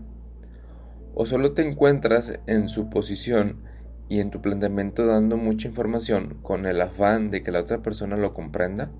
¿O 1.14 1.24
solo 1.24 1.54
te 1.54 1.66
encuentras 1.66 2.38
en 2.46 2.68
su 2.68 2.90
posición 2.90 3.62
y 4.10 4.20
en 4.20 4.30
tu 4.30 4.42
planteamiento 4.42 5.06
dando 5.06 5.38
mucha 5.38 5.68
información 5.68 6.36
con 6.42 6.66
el 6.66 6.82
afán 6.82 7.30
de 7.30 7.42
que 7.42 7.50
la 7.50 7.60
otra 7.60 7.78
persona 7.78 8.18
lo 8.18 8.34
comprenda? 8.34 8.90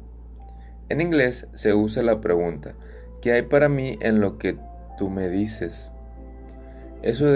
En 0.88 1.02
inglés 1.02 1.48
se 1.52 1.74
usa 1.74 2.02
la 2.02 2.22
pregunta, 2.22 2.76
¿qué 3.20 3.32
hay 3.32 3.42
para 3.42 3.68
mí 3.68 3.98
en 4.00 4.18
lo 4.18 4.38
que 4.38 4.56
tú 5.02 5.10
me 5.10 5.28
dices. 5.28 5.90
Eso, 7.02 7.26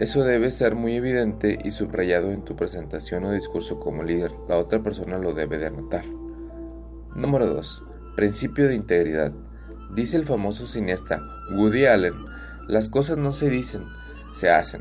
eso 0.00 0.24
debe 0.24 0.50
ser 0.50 0.74
muy 0.74 0.96
evidente 0.96 1.58
y 1.62 1.70
subrayado 1.70 2.32
en 2.32 2.46
tu 2.46 2.56
presentación 2.56 3.24
o 3.24 3.32
discurso 3.32 3.78
como 3.78 4.02
líder. 4.02 4.32
La 4.48 4.56
otra 4.56 4.82
persona 4.82 5.18
lo 5.18 5.34
debe 5.34 5.58
de 5.58 5.66
anotar. 5.66 6.06
Número 7.14 7.46
2. 7.46 7.82
Principio 8.16 8.68
de 8.68 8.74
integridad. 8.74 9.32
Dice 9.94 10.16
el 10.16 10.24
famoso 10.24 10.66
cineasta 10.66 11.20
Woody 11.54 11.84
Allen, 11.84 12.14
las 12.68 12.88
cosas 12.88 13.18
no 13.18 13.34
se 13.34 13.50
dicen, 13.50 13.82
se 14.34 14.48
hacen. 14.48 14.80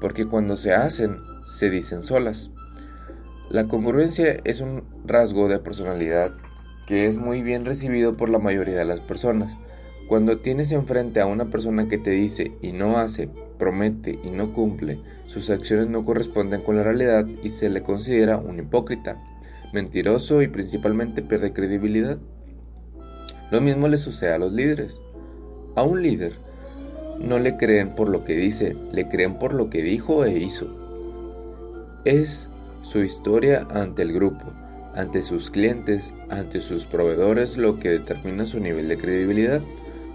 Porque 0.00 0.26
cuando 0.26 0.56
se 0.56 0.74
hacen, 0.74 1.18
se 1.44 1.70
dicen 1.70 2.04
solas. 2.04 2.52
La 3.50 3.64
congruencia 3.64 4.40
es 4.44 4.60
un 4.60 4.84
rasgo 5.04 5.48
de 5.48 5.58
personalidad 5.58 6.30
que 6.86 7.06
es 7.06 7.16
muy 7.16 7.42
bien 7.42 7.64
recibido 7.64 8.16
por 8.16 8.28
la 8.28 8.38
mayoría 8.38 8.76
de 8.76 8.84
las 8.84 9.00
personas. 9.00 9.56
Cuando 10.08 10.38
tienes 10.38 10.70
enfrente 10.72 11.20
a 11.20 11.26
una 11.26 11.46
persona 11.46 11.88
que 11.88 11.98
te 11.98 12.10
dice 12.10 12.52
y 12.60 12.72
no 12.72 12.98
hace, 12.98 13.28
promete 13.58 14.18
y 14.22 14.30
no 14.30 14.52
cumple, 14.52 14.98
sus 15.26 15.48
acciones 15.50 15.88
no 15.88 16.04
corresponden 16.04 16.60
con 16.60 16.76
la 16.76 16.82
realidad 16.82 17.26
y 17.42 17.50
se 17.50 17.70
le 17.70 17.82
considera 17.82 18.36
un 18.36 18.58
hipócrita, 18.58 19.22
mentiroso 19.72 20.42
y 20.42 20.48
principalmente 20.48 21.22
pierde 21.22 21.52
credibilidad. 21.52 22.18
Lo 23.50 23.60
mismo 23.60 23.88
le 23.88 23.98
sucede 23.98 24.32
a 24.32 24.38
los 24.38 24.52
líderes. 24.52 25.00
A 25.74 25.82
un 25.82 26.02
líder 26.02 26.34
no 27.18 27.38
le 27.38 27.56
creen 27.56 27.94
por 27.94 28.08
lo 28.08 28.24
que 28.24 28.34
dice, 28.34 28.76
le 28.92 29.08
creen 29.08 29.38
por 29.38 29.54
lo 29.54 29.70
que 29.70 29.82
dijo 29.82 30.24
e 30.24 30.38
hizo. 30.38 30.66
Es 32.04 32.48
su 32.82 33.02
historia 33.02 33.66
ante 33.70 34.02
el 34.02 34.12
grupo, 34.12 34.44
ante 34.94 35.22
sus 35.22 35.50
clientes, 35.50 36.12
ante 36.28 36.60
sus 36.60 36.86
proveedores 36.86 37.56
lo 37.56 37.78
que 37.78 37.90
determina 37.90 38.46
su 38.46 38.60
nivel 38.60 38.88
de 38.88 38.98
credibilidad. 38.98 39.62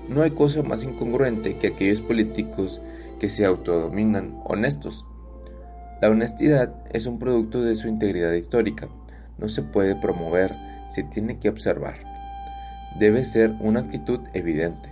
No 0.09 0.23
hay 0.23 0.31
cosa 0.31 0.63
más 0.63 0.83
incongruente 0.83 1.57
que 1.57 1.67
aquellos 1.67 2.01
políticos 2.01 2.81
que 3.19 3.29
se 3.29 3.45
autodominan 3.45 4.41
honestos. 4.43 5.05
La 6.01 6.09
honestidad 6.09 6.73
es 6.91 7.05
un 7.05 7.19
producto 7.19 7.61
de 7.61 7.75
su 7.75 7.87
integridad 7.87 8.33
histórica. 8.33 8.87
No 9.37 9.49
se 9.49 9.61
puede 9.61 9.95
promover, 9.95 10.55
se 10.87 11.03
tiene 11.03 11.37
que 11.37 11.49
observar. 11.49 11.97
Debe 12.97 13.23
ser 13.23 13.53
una 13.59 13.81
actitud 13.81 14.21
evidente. 14.33 14.89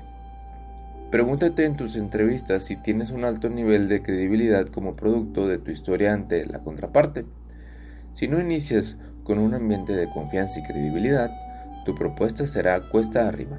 Pregúntate 1.09 1.65
en 1.65 1.77
tus 1.77 1.95
entrevistas 1.95 2.65
si 2.65 2.75
tienes 2.75 3.09
un 3.09 3.25
alto 3.25 3.49
nivel 3.49 3.87
de 3.87 4.03
credibilidad 4.03 4.67
como 4.67 4.95
producto 4.95 5.47
de 5.47 5.57
tu 5.57 5.71
historia 5.71 6.13
ante 6.13 6.45
la 6.45 6.59
contraparte. 6.59 7.25
Si 8.11 8.27
no 8.27 8.39
inicias 8.39 8.97
con 9.23 9.39
un 9.39 9.55
ambiente 9.55 9.93
de 9.93 10.09
confianza 10.11 10.59
y 10.59 10.63
credibilidad, 10.63 11.31
tu 11.85 11.95
propuesta 11.95 12.45
será 12.45 12.81
cuesta 12.91 13.27
arriba. 13.27 13.57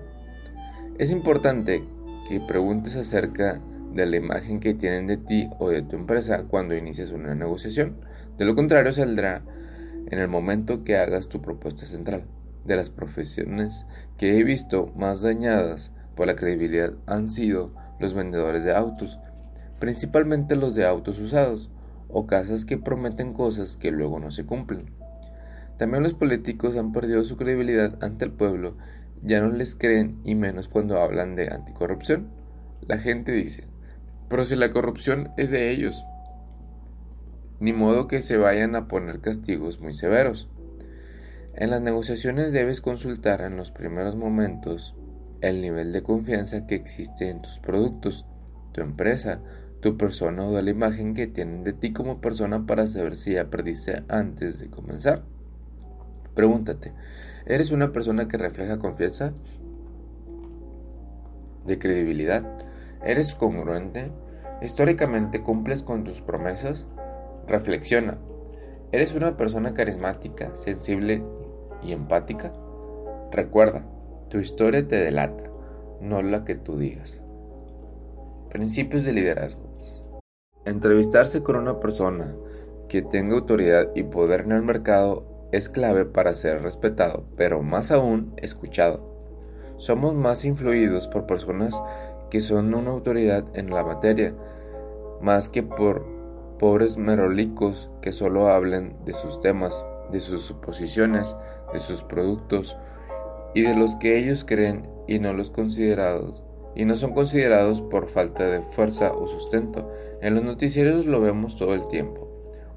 Es 0.98 1.12
importante 1.12 1.84
que 2.28 2.40
preguntes 2.40 2.96
acerca 2.96 3.60
de 3.94 4.04
la 4.04 4.16
imagen 4.16 4.58
que 4.58 4.74
tienen 4.74 5.06
de 5.06 5.16
ti 5.16 5.48
o 5.60 5.70
de 5.70 5.82
tu 5.82 5.94
empresa 5.94 6.42
cuando 6.48 6.74
inicies 6.74 7.12
una 7.12 7.36
negociación. 7.36 7.98
De 8.36 8.44
lo 8.44 8.56
contrario, 8.56 8.92
saldrá 8.92 9.42
en 10.10 10.18
el 10.18 10.26
momento 10.26 10.82
que 10.82 10.96
hagas 10.96 11.28
tu 11.28 11.40
propuesta 11.40 11.86
central. 11.86 12.24
De 12.64 12.74
las 12.74 12.90
profesiones 12.90 13.86
que 14.16 14.40
he 14.40 14.42
visto 14.42 14.92
más 14.96 15.22
dañadas 15.22 15.92
por 16.16 16.26
la 16.26 16.34
credibilidad 16.34 16.94
han 17.06 17.30
sido 17.30 17.72
los 18.00 18.12
vendedores 18.12 18.64
de 18.64 18.74
autos, 18.74 19.20
principalmente 19.78 20.56
los 20.56 20.74
de 20.74 20.84
autos 20.84 21.20
usados 21.20 21.70
o 22.08 22.26
casas 22.26 22.64
que 22.64 22.76
prometen 22.76 23.34
cosas 23.34 23.76
que 23.76 23.92
luego 23.92 24.18
no 24.18 24.32
se 24.32 24.46
cumplen. 24.46 24.90
También 25.78 26.02
los 26.02 26.14
políticos 26.14 26.76
han 26.76 26.90
perdido 26.90 27.24
su 27.24 27.36
credibilidad 27.36 28.02
ante 28.02 28.24
el 28.24 28.32
pueblo 28.32 28.74
ya 29.22 29.40
no 29.40 29.50
les 29.50 29.74
creen 29.74 30.20
y 30.24 30.34
menos 30.34 30.68
cuando 30.68 31.00
hablan 31.00 31.36
de 31.36 31.52
anticorrupción. 31.52 32.28
La 32.86 32.98
gente 32.98 33.32
dice, 33.32 33.64
pero 34.28 34.44
si 34.44 34.56
la 34.56 34.70
corrupción 34.70 35.30
es 35.36 35.50
de 35.50 35.70
ellos, 35.70 36.04
ni 37.60 37.72
modo 37.72 38.06
que 38.06 38.22
se 38.22 38.36
vayan 38.36 38.76
a 38.76 38.88
poner 38.88 39.20
castigos 39.20 39.80
muy 39.80 39.94
severos. 39.94 40.48
En 41.54 41.70
las 41.70 41.82
negociaciones 41.82 42.52
debes 42.52 42.80
consultar 42.80 43.40
en 43.40 43.56
los 43.56 43.72
primeros 43.72 44.14
momentos 44.14 44.94
el 45.40 45.60
nivel 45.60 45.92
de 45.92 46.02
confianza 46.02 46.66
que 46.66 46.76
existe 46.76 47.30
en 47.30 47.42
tus 47.42 47.58
productos, 47.58 48.26
tu 48.72 48.80
empresa, 48.80 49.40
tu 49.80 49.96
persona 49.96 50.44
o 50.44 50.60
la 50.60 50.70
imagen 50.70 51.14
que 51.14 51.26
tienen 51.26 51.64
de 51.64 51.72
ti 51.72 51.92
como 51.92 52.20
persona 52.20 52.66
para 52.66 52.86
saber 52.86 53.16
si 53.16 53.32
ya 53.34 53.50
perdiste 53.50 54.02
antes 54.08 54.58
de 54.58 54.68
comenzar. 54.68 55.22
Pregúntate, 56.34 56.92
¿eres 57.48 57.72
una 57.72 57.92
persona 57.92 58.28
que 58.28 58.36
refleja 58.36 58.78
confianza? 58.78 59.32
¿De 61.66 61.78
credibilidad? 61.78 62.44
¿Eres 63.02 63.34
congruente? 63.34 64.12
¿Históricamente 64.62 65.42
cumples 65.42 65.82
con 65.82 66.04
tus 66.04 66.20
promesas? 66.20 66.86
Reflexiona. 67.46 68.18
¿Eres 68.92 69.12
una 69.14 69.36
persona 69.36 69.74
carismática, 69.74 70.56
sensible 70.56 71.22
y 71.82 71.92
empática? 71.92 72.52
Recuerda, 73.30 73.84
tu 74.28 74.38
historia 74.38 74.86
te 74.86 74.96
delata, 74.96 75.44
no 76.00 76.22
la 76.22 76.44
que 76.44 76.54
tú 76.54 76.78
digas. 76.78 77.20
Principios 78.50 79.04
de 79.04 79.12
liderazgo. 79.12 79.62
Entrevistarse 80.64 81.42
con 81.42 81.56
una 81.56 81.80
persona 81.80 82.34
que 82.88 83.02
tenga 83.02 83.34
autoridad 83.34 83.90
y 83.94 84.02
poder 84.02 84.40
en 84.42 84.52
el 84.52 84.62
mercado 84.62 85.37
es 85.52 85.68
clave 85.68 86.04
para 86.04 86.34
ser 86.34 86.62
respetado, 86.62 87.24
pero 87.36 87.62
más 87.62 87.90
aún 87.90 88.32
escuchado. 88.36 89.00
Somos 89.76 90.14
más 90.14 90.44
influidos 90.44 91.06
por 91.06 91.26
personas 91.26 91.80
que 92.30 92.40
son 92.40 92.74
una 92.74 92.90
autoridad 92.90 93.44
en 93.54 93.70
la 93.70 93.84
materia, 93.84 94.34
más 95.20 95.48
que 95.48 95.62
por 95.62 96.04
pobres 96.58 96.96
merolicos 96.96 97.90
que 98.02 98.12
solo 98.12 98.48
hablen 98.48 98.96
de 99.04 99.14
sus 99.14 99.40
temas, 99.40 99.84
de 100.10 100.20
sus 100.20 100.42
suposiciones, 100.42 101.34
de 101.72 101.80
sus 101.80 102.02
productos 102.02 102.76
y 103.54 103.62
de 103.62 103.74
los 103.74 103.94
que 103.96 104.18
ellos 104.18 104.44
creen 104.44 104.88
y 105.06 105.18
no 105.18 105.32
los 105.32 105.50
considerados 105.50 106.42
y 106.74 106.84
no 106.84 106.94
son 106.94 107.12
considerados 107.12 107.80
por 107.80 108.08
falta 108.08 108.46
de 108.46 108.62
fuerza 108.62 109.12
o 109.12 109.26
sustento. 109.26 109.90
En 110.20 110.34
los 110.34 110.44
noticieros 110.44 111.06
lo 111.06 111.20
vemos 111.20 111.56
todo 111.56 111.74
el 111.74 111.88
tiempo. 111.88 112.28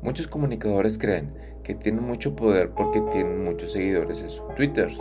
Muchos 0.01 0.27
comunicadores 0.27 0.97
creen 0.97 1.33
que 1.63 1.75
tienen 1.75 2.03
mucho 2.03 2.35
poder 2.35 2.71
porque 2.71 3.01
tienen 3.11 3.43
muchos 3.43 3.71
seguidores 3.71 4.21
en 4.21 4.29
sus 4.29 4.55
twitters, 4.55 4.97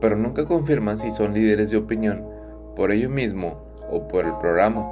pero 0.00 0.16
nunca 0.16 0.46
confirman 0.46 0.98
si 0.98 1.10
son 1.10 1.34
líderes 1.34 1.70
de 1.70 1.76
opinión 1.76 2.24
por 2.76 2.92
ello 2.92 3.08
mismo 3.08 3.62
o 3.90 4.08
por 4.08 4.24
el 4.24 4.36
programa, 4.38 4.86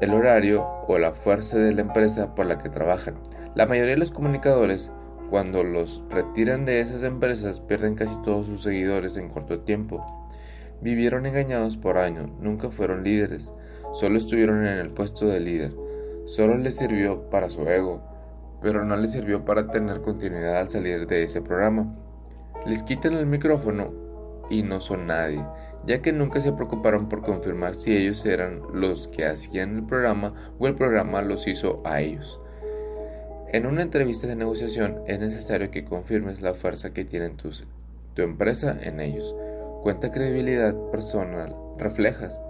el 0.00 0.12
horario 0.12 0.66
o 0.88 0.98
la 0.98 1.12
fuerza 1.12 1.58
de 1.58 1.72
la 1.72 1.82
empresa 1.82 2.34
por 2.34 2.46
la 2.46 2.58
que 2.58 2.68
trabajan. 2.68 3.14
La 3.54 3.66
mayoría 3.66 3.92
de 3.92 3.98
los 3.98 4.10
comunicadores, 4.10 4.90
cuando 5.30 5.62
los 5.62 6.02
retiran 6.10 6.64
de 6.64 6.80
esas 6.80 7.02
empresas, 7.02 7.60
pierden 7.60 7.94
casi 7.94 8.20
todos 8.22 8.46
sus 8.46 8.62
seguidores 8.62 9.16
en 9.16 9.28
corto 9.28 9.60
tiempo. 9.60 10.04
Vivieron 10.80 11.24
engañados 11.24 11.76
por 11.76 11.96
años, 11.98 12.30
nunca 12.40 12.70
fueron 12.70 13.04
líderes, 13.04 13.52
solo 13.92 14.18
estuvieron 14.18 14.66
en 14.66 14.78
el 14.78 14.90
puesto 14.90 15.26
de 15.26 15.40
líder. 15.40 15.72
Solo 16.26 16.56
les 16.56 16.76
sirvió 16.76 17.30
para 17.30 17.48
su 17.48 17.66
ego, 17.68 18.02
pero 18.64 18.82
no 18.82 18.96
les 18.96 19.12
sirvió 19.12 19.44
para 19.44 19.66
tener 19.66 20.00
continuidad 20.00 20.56
al 20.56 20.70
salir 20.70 21.06
de 21.06 21.22
ese 21.22 21.42
programa. 21.42 21.94
Les 22.64 22.82
quitan 22.82 23.12
el 23.12 23.26
micrófono 23.26 23.92
y 24.48 24.62
no 24.62 24.80
son 24.80 25.06
nadie, 25.06 25.44
ya 25.86 26.00
que 26.00 26.14
nunca 26.14 26.40
se 26.40 26.50
preocuparon 26.50 27.10
por 27.10 27.20
confirmar 27.20 27.74
si 27.74 27.94
ellos 27.94 28.24
eran 28.24 28.62
los 28.72 29.08
que 29.08 29.26
hacían 29.26 29.76
el 29.76 29.84
programa 29.84 30.32
o 30.58 30.66
el 30.66 30.76
programa 30.76 31.20
los 31.20 31.46
hizo 31.46 31.82
a 31.84 32.00
ellos. 32.00 32.40
En 33.52 33.66
una 33.66 33.82
entrevista 33.82 34.26
de 34.26 34.34
negociación 34.34 35.02
es 35.06 35.20
necesario 35.20 35.70
que 35.70 35.84
confirmes 35.84 36.40
la 36.40 36.54
fuerza 36.54 36.94
que 36.94 37.04
tiene 37.04 37.34
tu 38.14 38.22
empresa 38.22 38.78
en 38.80 38.98
ellos. 38.98 39.36
¿Cuánta 39.82 40.10
credibilidad 40.10 40.74
personal 40.90 41.54
reflejas? 41.76 42.40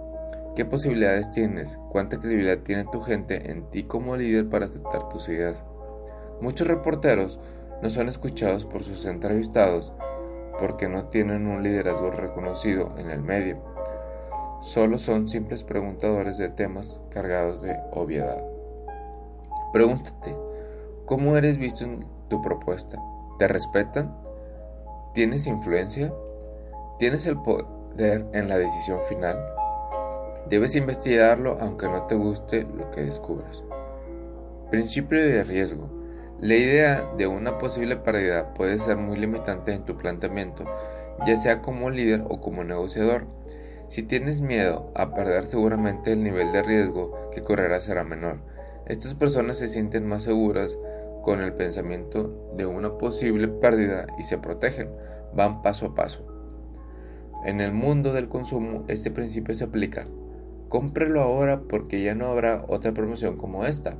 ¿Qué 0.55 0.63
posibilidades 0.63 1.29
tienes? 1.31 1.77
¿Cuánta 1.91 2.17
credibilidad 2.21 2.59
tiene 2.59 2.85
tu 2.89 3.01
gente 3.01 3.51
en 3.51 3.69
ti 3.71 3.83
como 3.83 4.15
líder 4.15 4.47
para 4.47 4.67
aceptar 4.67 5.09
tus 5.09 5.27
ideas? 5.27 5.61
Muchos 6.41 6.67
reporteros 6.67 7.39
no 7.81 7.89
son 7.89 8.09
escuchados 8.09 8.65
por 8.65 8.83
sus 8.83 9.05
entrevistados 9.05 9.91
porque 10.59 10.87
no 10.87 11.05
tienen 11.05 11.47
un 11.47 11.63
liderazgo 11.63 12.11
reconocido 12.11 12.93
en 12.97 13.09
el 13.09 13.21
medio. 13.21 13.57
Solo 14.61 14.97
son 14.97 15.27
simples 15.27 15.63
preguntadores 15.63 16.37
de 16.37 16.49
temas 16.49 17.01
cargados 17.09 17.61
de 17.61 17.77
obviedad. 17.91 18.43
Pregúntate, 19.73 20.35
¿cómo 21.05 21.37
eres 21.37 21.57
visto 21.57 21.83
en 21.83 22.05
tu 22.29 22.41
propuesta? 22.41 22.97
¿Te 23.37 23.47
respetan? 23.47 24.15
¿Tienes 25.13 25.45
influencia? 25.45 26.13
Tienes 26.97 27.25
el 27.25 27.37
poder 27.37 28.25
en 28.33 28.47
la 28.47 28.57
decisión 28.57 28.99
final. 29.09 29.37
Debes 30.49 30.75
investigarlo 30.75 31.57
aunque 31.59 31.87
no 31.87 32.03
te 32.03 32.15
guste 32.15 32.63
lo 32.63 32.89
que 32.91 33.01
descubres. 33.01 33.63
Principio 34.69 35.19
de 35.19 35.43
riesgo. 35.43 35.89
La 36.41 36.55
idea 36.55 37.09
de 37.17 37.27
una 37.27 37.57
posible 37.59 37.95
pérdida 37.95 38.53
puede 38.55 38.77
ser 38.79 38.97
muy 38.97 39.17
limitante 39.17 39.71
en 39.71 39.85
tu 39.85 39.97
planteamiento, 39.97 40.65
ya 41.25 41.37
sea 41.37 41.61
como 41.61 41.89
líder 41.89 42.23
o 42.27 42.41
como 42.41 42.65
negociador. 42.65 43.25
Si 43.87 44.03
tienes 44.03 44.41
miedo 44.41 44.91
a 44.95 45.13
perder 45.13 45.47
seguramente 45.47 46.11
el 46.11 46.23
nivel 46.23 46.51
de 46.51 46.61
riesgo 46.61 47.29
que 47.31 47.41
correrás 47.41 47.85
será 47.85 48.03
menor. 48.03 48.39
Estas 48.85 49.13
personas 49.13 49.59
se 49.59 49.69
sienten 49.69 50.07
más 50.07 50.23
seguras 50.23 50.77
con 51.23 51.39
el 51.39 51.53
pensamiento 51.53 52.51
de 52.57 52.65
una 52.65 52.97
posible 52.97 53.47
pérdida 53.47 54.05
y 54.19 54.25
se 54.25 54.37
protegen, 54.37 54.89
van 55.33 55.61
paso 55.61 55.85
a 55.85 55.95
paso. 55.95 56.25
En 57.45 57.61
el 57.61 57.71
mundo 57.71 58.11
del 58.11 58.27
consumo 58.27 58.83
este 58.89 59.09
principio 59.09 59.55
se 59.55 59.63
aplica. 59.63 60.05
Cómprelo 60.67 61.21
ahora 61.21 61.61
porque 61.61 62.03
ya 62.03 62.13
no 62.13 62.27
habrá 62.27 62.65
otra 62.67 62.91
promoción 62.91 63.37
como 63.37 63.65
esta. 63.65 63.95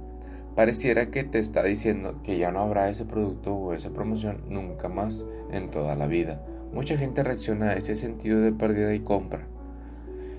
Pareciera 0.56 1.12
que 1.12 1.26
te 1.26 1.39
está 1.39 1.63
diciendo 1.63 2.22
que 2.24 2.38
ya 2.38 2.50
no 2.50 2.62
habrá 2.62 2.89
ese 2.89 3.04
producto 3.04 3.54
o 3.54 3.74
esa 3.74 3.89
promoción 3.89 4.41
nunca 4.48 4.88
más 4.88 5.26
en 5.52 5.70
toda 5.70 5.96
la 5.96 6.08
vida. 6.08 6.41
Mucha 6.72 6.98
gente 6.98 7.24
reacciona 7.24 7.72
a 7.72 7.74
ese 7.74 7.98
sentido 7.98 8.39
de 8.39 8.54
pérdida 8.54 8.94
y 8.94 9.02
compra. 9.02 9.48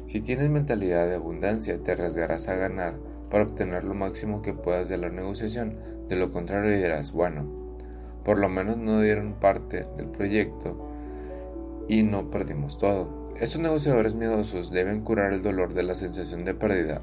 Si 0.07 0.23
tienes 0.23 0.49
mentalidad 0.49 1.07
de 1.07 1.17
abundancia, 1.17 1.79
te 1.83 1.93
arriesgarás 1.93 2.49
a 2.49 2.57
ganar 2.57 2.95
para 3.31 3.45
obtener 3.45 3.85
lo 3.85 3.93
máximo 3.93 4.41
que 4.41 4.55
puedas 4.55 4.89
de 4.89 4.97
la 4.97 5.11
negociación. 5.11 5.77
De 6.09 6.17
lo 6.17 6.33
contrario 6.33 6.77
dirás, 6.77 7.13
bueno, 7.13 7.45
por 8.25 8.39
lo 8.39 8.49
menos 8.49 8.79
no 8.79 9.03
dieron 9.03 9.35
parte 9.35 9.87
del 9.97 10.07
proyecto 10.07 10.89
y 11.89 12.03
no 12.03 12.31
perdimos 12.31 12.79
todo. 12.79 13.35
Estos 13.39 13.61
negociadores 13.61 14.15
miedosos 14.15 14.71
deben 14.71 15.03
curar 15.03 15.35
el 15.35 15.43
dolor 15.43 15.75
de 15.75 15.83
la 15.83 15.95
sensación 15.95 16.47
de 16.47 16.55
pérdida. 16.55 17.03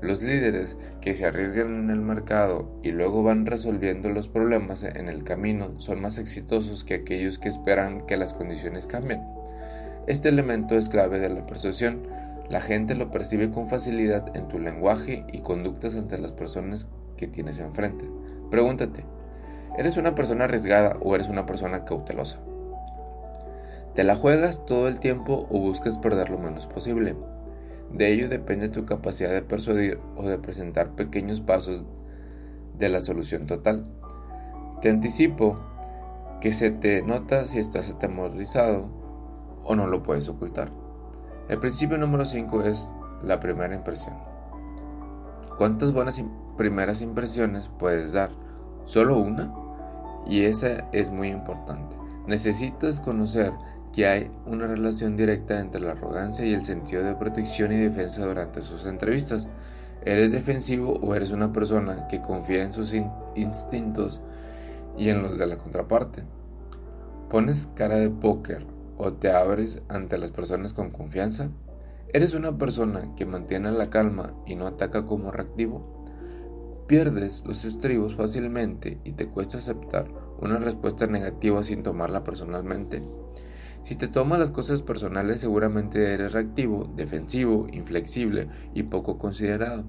Los 0.00 0.22
líderes 0.22 0.76
que 1.00 1.16
se 1.16 1.26
arriesgan 1.26 1.76
en 1.76 1.90
el 1.90 1.98
mercado 1.98 2.70
y 2.84 2.92
luego 2.92 3.24
van 3.24 3.46
resolviendo 3.46 4.08
los 4.10 4.28
problemas 4.28 4.84
en 4.84 5.08
el 5.08 5.24
camino 5.24 5.80
son 5.80 6.00
más 6.00 6.18
exitosos 6.18 6.84
que 6.84 6.94
aquellos 6.94 7.40
que 7.40 7.48
esperan 7.48 8.06
que 8.06 8.16
las 8.16 8.32
condiciones 8.32 8.86
cambien. 8.86 9.20
Este 10.06 10.28
elemento 10.28 10.78
es 10.78 10.88
clave 10.88 11.18
de 11.18 11.28
la 11.28 11.44
persuasión. 11.46 12.06
La 12.48 12.60
gente 12.60 12.94
lo 12.94 13.10
percibe 13.10 13.50
con 13.50 13.68
facilidad 13.68 14.36
en 14.36 14.46
tu 14.46 14.60
lenguaje 14.60 15.24
y 15.32 15.40
conductas 15.40 15.96
ante 15.96 16.16
las 16.16 16.30
personas 16.30 16.86
que 17.16 17.26
tienes 17.26 17.58
enfrente. 17.58 18.08
Pregúntate, 18.52 19.04
¿eres 19.76 19.96
una 19.96 20.14
persona 20.14 20.44
arriesgada 20.44 20.96
o 21.00 21.16
eres 21.16 21.28
una 21.28 21.44
persona 21.44 21.84
cautelosa? 21.84 22.38
¿Te 23.96 24.04
la 24.04 24.14
juegas 24.14 24.64
todo 24.64 24.86
el 24.86 25.00
tiempo 25.00 25.48
o 25.50 25.58
buscas 25.58 25.98
perder 25.98 26.30
lo 26.30 26.38
menos 26.38 26.68
posible? 26.68 27.16
De 27.92 28.12
ello 28.12 28.28
depende 28.28 28.68
tu 28.68 28.84
capacidad 28.84 29.30
de 29.30 29.42
persuadir 29.42 29.98
o 30.16 30.28
de 30.28 30.38
presentar 30.38 30.94
pequeños 30.94 31.40
pasos 31.40 31.84
de 32.78 32.88
la 32.88 33.00
solución 33.00 33.46
total. 33.46 33.86
Te 34.82 34.90
anticipo 34.90 35.58
que 36.40 36.52
se 36.52 36.70
te 36.70 37.02
nota 37.02 37.46
si 37.46 37.58
estás 37.58 37.88
atemorizado 37.88 38.88
o 39.64 39.74
no 39.74 39.86
lo 39.86 40.02
puedes 40.02 40.28
ocultar. 40.28 40.70
El 41.48 41.58
principio 41.58 41.98
número 41.98 42.26
5 42.26 42.62
es 42.64 42.88
la 43.22 43.40
primera 43.40 43.74
impresión. 43.74 44.14
¿Cuántas 45.56 45.92
buenas 45.92 46.22
primeras 46.56 47.00
impresiones 47.00 47.68
puedes 47.78 48.12
dar? 48.12 48.30
¿Solo 48.84 49.18
una? 49.18 49.52
Y 50.26 50.44
esa 50.44 50.88
es 50.92 51.10
muy 51.10 51.28
importante. 51.28 51.96
Necesitas 52.26 53.00
conocer 53.00 53.52
que 53.92 54.06
hay 54.06 54.30
una 54.46 54.66
relación 54.66 55.16
directa 55.16 55.60
entre 55.60 55.80
la 55.80 55.92
arrogancia 55.92 56.44
y 56.44 56.54
el 56.54 56.64
sentido 56.64 57.02
de 57.02 57.14
protección 57.14 57.72
y 57.72 57.76
defensa 57.76 58.24
durante 58.24 58.62
sus 58.62 58.86
entrevistas. 58.86 59.48
¿Eres 60.04 60.32
defensivo 60.32 60.94
o 61.02 61.14
eres 61.14 61.30
una 61.30 61.52
persona 61.52 62.06
que 62.08 62.22
confía 62.22 62.62
en 62.62 62.72
sus 62.72 62.94
instintos 63.34 64.20
y 64.96 65.08
en 65.08 65.22
los 65.22 65.38
de 65.38 65.46
la 65.46 65.58
contraparte? 65.58 66.24
¿Pones 67.30 67.68
cara 67.74 67.96
de 67.96 68.10
póker 68.10 68.66
o 68.96 69.12
te 69.12 69.30
abres 69.30 69.82
ante 69.88 70.16
las 70.18 70.30
personas 70.30 70.72
con 70.72 70.90
confianza? 70.90 71.50
¿Eres 72.12 72.32
una 72.32 72.56
persona 72.56 73.14
que 73.16 73.26
mantiene 73.26 73.70
la 73.70 73.90
calma 73.90 74.32
y 74.46 74.54
no 74.54 74.66
ataca 74.66 75.04
como 75.04 75.30
reactivo? 75.30 75.98
Pierdes 76.86 77.44
los 77.44 77.66
estribos 77.66 78.16
fácilmente 78.16 78.98
y 79.04 79.12
te 79.12 79.26
cuesta 79.26 79.58
aceptar 79.58 80.08
una 80.40 80.56
respuesta 80.58 81.06
negativa 81.06 81.62
sin 81.62 81.82
tomarla 81.82 82.24
personalmente. 82.24 83.02
Si 83.84 83.96
te 83.96 84.08
tomas 84.08 84.38
las 84.38 84.50
cosas 84.50 84.82
personales 84.82 85.40
seguramente 85.40 86.12
eres 86.12 86.32
reactivo, 86.32 86.90
defensivo, 86.94 87.66
inflexible 87.72 88.48
y 88.74 88.82
poco 88.84 89.18
considerado. 89.18 89.84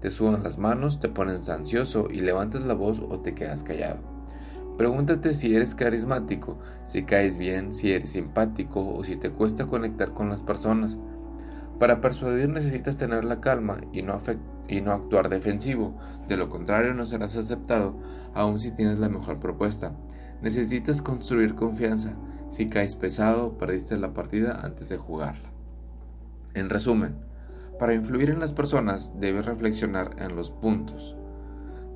Te 0.00 0.10
sudan 0.10 0.42
las 0.42 0.58
manos, 0.58 1.00
te 1.00 1.08
pones 1.08 1.48
ansioso 1.48 2.08
y 2.10 2.20
levantas 2.20 2.62
la 2.62 2.74
voz 2.74 3.00
o 3.00 3.20
te 3.20 3.34
quedas 3.34 3.62
callado. 3.62 4.18
Pregúntate 4.76 5.34
si 5.34 5.56
eres 5.56 5.74
carismático, 5.74 6.58
si 6.84 7.02
caes 7.02 7.36
bien, 7.36 7.74
si 7.74 7.90
eres 7.90 8.10
simpático 8.10 8.94
o 8.94 9.02
si 9.02 9.16
te 9.16 9.30
cuesta 9.30 9.66
conectar 9.66 10.12
con 10.12 10.28
las 10.28 10.42
personas. 10.42 10.96
Para 11.80 12.00
persuadir 12.00 12.48
necesitas 12.48 12.96
tener 12.96 13.24
la 13.24 13.40
calma 13.40 13.78
y 13.92 14.02
no, 14.02 14.20
y 14.68 14.80
no 14.80 14.92
actuar 14.92 15.28
defensivo, 15.28 15.98
de 16.28 16.36
lo 16.36 16.48
contrario 16.48 16.94
no 16.94 17.06
serás 17.06 17.36
aceptado, 17.36 17.96
aun 18.34 18.60
si 18.60 18.70
tienes 18.70 19.00
la 19.00 19.08
mejor 19.08 19.40
propuesta. 19.40 19.96
Necesitas 20.42 21.02
construir 21.02 21.56
confianza. 21.56 22.14
Si 22.50 22.68
caes 22.68 22.96
pesado, 22.96 23.58
perdiste 23.58 23.96
la 23.96 24.14
partida 24.14 24.60
antes 24.62 24.88
de 24.88 24.96
jugarla. 24.96 25.50
En 26.54 26.70
resumen, 26.70 27.16
para 27.78 27.94
influir 27.94 28.30
en 28.30 28.40
las 28.40 28.52
personas 28.52 29.12
debes 29.20 29.46
reflexionar 29.46 30.16
en 30.18 30.34
los 30.34 30.50
puntos. 30.50 31.16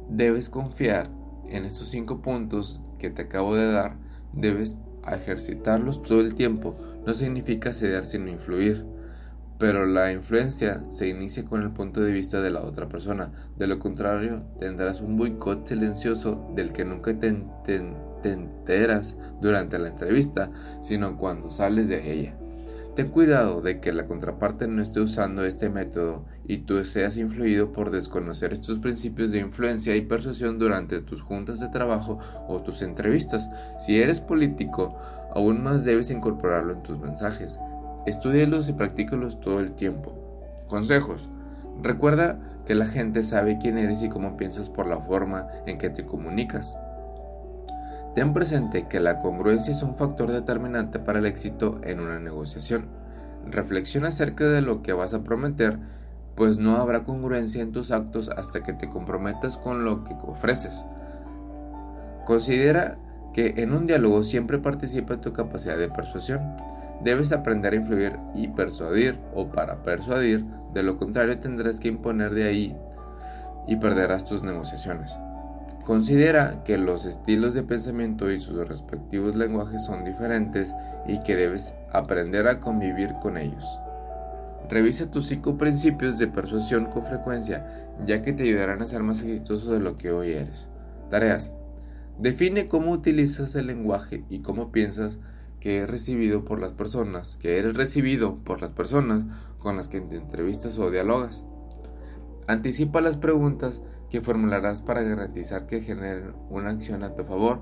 Debes 0.08 0.48
confiar 0.48 1.10
en 1.48 1.64
estos 1.64 1.88
cinco 1.88 2.22
puntos 2.22 2.80
que 2.98 3.10
te 3.10 3.22
acabo 3.22 3.56
de 3.56 3.72
dar. 3.72 3.96
Debes 4.32 4.78
ejercitarlos 5.10 6.02
todo 6.02 6.20
el 6.20 6.34
tiempo. 6.34 6.76
No 7.04 7.14
significa 7.14 7.72
ceder 7.72 8.06
sino 8.06 8.30
influir. 8.30 8.86
Pero 9.58 9.86
la 9.86 10.12
influencia 10.12 10.84
se 10.90 11.08
inicia 11.08 11.44
con 11.44 11.62
el 11.62 11.70
punto 11.70 12.00
de 12.00 12.12
vista 12.12 12.40
de 12.40 12.50
la 12.50 12.62
otra 12.62 12.88
persona. 12.88 13.32
De 13.56 13.66
lo 13.66 13.78
contrario, 13.78 14.42
tendrás 14.58 15.00
un 15.00 15.16
boicot 15.16 15.66
silencioso 15.66 16.48
del 16.54 16.72
que 16.72 16.84
nunca 16.84 17.18
te, 17.18 17.28
enteras 18.30 19.16
durante 19.40 19.78
la 19.78 19.88
entrevista, 19.88 20.50
sino 20.80 21.16
cuando 21.16 21.50
sales 21.50 21.88
de 21.88 22.12
ella. 22.12 22.36
Ten 22.94 23.08
cuidado 23.08 23.62
de 23.62 23.80
que 23.80 23.90
la 23.90 24.06
contraparte 24.06 24.68
no 24.68 24.82
esté 24.82 25.00
usando 25.00 25.46
este 25.46 25.70
método 25.70 26.26
y 26.46 26.58
tú 26.58 26.84
seas 26.84 27.16
influido 27.16 27.72
por 27.72 27.90
desconocer 27.90 28.52
estos 28.52 28.80
principios 28.80 29.30
de 29.30 29.38
influencia 29.38 29.96
y 29.96 30.02
persuasión 30.02 30.58
durante 30.58 31.00
tus 31.00 31.22
juntas 31.22 31.58
de 31.58 31.70
trabajo 31.70 32.18
o 32.48 32.60
tus 32.60 32.82
entrevistas. 32.82 33.48
Si 33.78 33.98
eres 33.98 34.20
político, 34.20 34.94
aún 35.34 35.62
más 35.62 35.84
debes 35.84 36.10
incorporarlo 36.10 36.74
en 36.74 36.82
tus 36.82 36.98
mensajes. 36.98 37.58
Estudialos 38.04 38.68
y 38.68 38.74
practícalos 38.74 39.40
todo 39.40 39.60
el 39.60 39.72
tiempo. 39.72 40.14
Consejos. 40.68 41.30
Recuerda 41.82 42.38
que 42.66 42.74
la 42.74 42.86
gente 42.86 43.22
sabe 43.22 43.58
quién 43.58 43.78
eres 43.78 44.02
y 44.02 44.10
cómo 44.10 44.36
piensas 44.36 44.68
por 44.68 44.86
la 44.86 44.98
forma 44.98 45.46
en 45.66 45.78
que 45.78 45.88
te 45.88 46.04
comunicas. 46.04 46.76
Ten 48.14 48.34
presente 48.34 48.88
que 48.88 49.00
la 49.00 49.20
congruencia 49.20 49.72
es 49.72 49.82
un 49.82 49.96
factor 49.96 50.30
determinante 50.30 50.98
para 50.98 51.18
el 51.18 51.26
éxito 51.26 51.80
en 51.82 51.98
una 51.98 52.18
negociación. 52.18 52.84
Reflexiona 53.50 54.08
acerca 54.08 54.44
de 54.44 54.60
lo 54.60 54.82
que 54.82 54.92
vas 54.92 55.14
a 55.14 55.22
prometer, 55.22 55.78
pues 56.36 56.58
no 56.58 56.76
habrá 56.76 57.04
congruencia 57.04 57.62
en 57.62 57.72
tus 57.72 57.90
actos 57.90 58.28
hasta 58.28 58.62
que 58.62 58.74
te 58.74 58.90
comprometas 58.90 59.56
con 59.56 59.84
lo 59.84 60.04
que 60.04 60.14
ofreces. 60.26 60.84
Considera 62.26 62.98
que 63.32 63.54
en 63.56 63.72
un 63.72 63.86
diálogo 63.86 64.22
siempre 64.24 64.58
participa 64.58 65.22
tu 65.22 65.32
capacidad 65.32 65.78
de 65.78 65.88
persuasión. 65.88 66.42
Debes 67.02 67.32
aprender 67.32 67.72
a 67.72 67.76
influir 67.76 68.18
y 68.34 68.48
persuadir 68.48 69.18
o 69.34 69.48
para 69.48 69.82
persuadir, 69.82 70.44
de 70.74 70.82
lo 70.82 70.98
contrario 70.98 71.38
tendrás 71.38 71.80
que 71.80 71.88
imponer 71.88 72.34
de 72.34 72.44
ahí 72.44 72.76
y 73.66 73.76
perderás 73.76 74.26
tus 74.26 74.42
negociaciones. 74.42 75.16
Considera 75.84 76.62
que 76.64 76.78
los 76.78 77.04
estilos 77.04 77.54
de 77.54 77.64
pensamiento 77.64 78.30
y 78.30 78.40
sus 78.40 78.68
respectivos 78.68 79.34
lenguajes 79.34 79.84
son 79.84 80.04
diferentes 80.04 80.72
y 81.08 81.22
que 81.24 81.34
debes 81.34 81.74
aprender 81.90 82.46
a 82.46 82.60
convivir 82.60 83.14
con 83.20 83.36
ellos. 83.36 83.66
Revisa 84.68 85.10
tus 85.10 85.26
cinco 85.26 85.58
principios 85.58 86.18
de 86.18 86.28
persuasión 86.28 86.86
con 86.86 87.04
frecuencia, 87.04 87.66
ya 88.06 88.22
que 88.22 88.32
te 88.32 88.44
ayudarán 88.44 88.80
a 88.80 88.86
ser 88.86 89.02
más 89.02 89.22
exitoso 89.22 89.72
de 89.72 89.80
lo 89.80 89.98
que 89.98 90.12
hoy 90.12 90.32
eres. 90.32 90.68
Tareas. 91.10 91.52
Define 92.18 92.68
cómo 92.68 92.92
utilizas 92.92 93.54
el 93.56 93.66
lenguaje 93.66 94.24
y 94.30 94.40
cómo 94.40 94.70
piensas 94.70 95.18
que 95.58 95.82
es 95.82 95.90
recibido 95.90 96.44
por 96.44 96.60
las 96.60 96.72
personas, 96.72 97.36
que 97.40 97.58
eres 97.58 97.74
recibido 97.76 98.36
por 98.44 98.60
las 98.60 98.70
personas 98.70 99.24
con 99.58 99.76
las 99.76 99.88
que 99.88 100.00
te 100.00 100.16
entrevistas 100.16 100.78
o 100.78 100.90
dialogas. 100.90 101.44
Anticipa 102.46 103.00
las 103.00 103.16
preguntas 103.16 103.80
que 104.12 104.20
formularás 104.20 104.82
para 104.82 105.00
garantizar 105.00 105.66
que 105.66 105.80
generen 105.80 106.34
una 106.50 106.68
acción 106.68 107.02
a 107.02 107.14
tu 107.14 107.24
favor. 107.24 107.60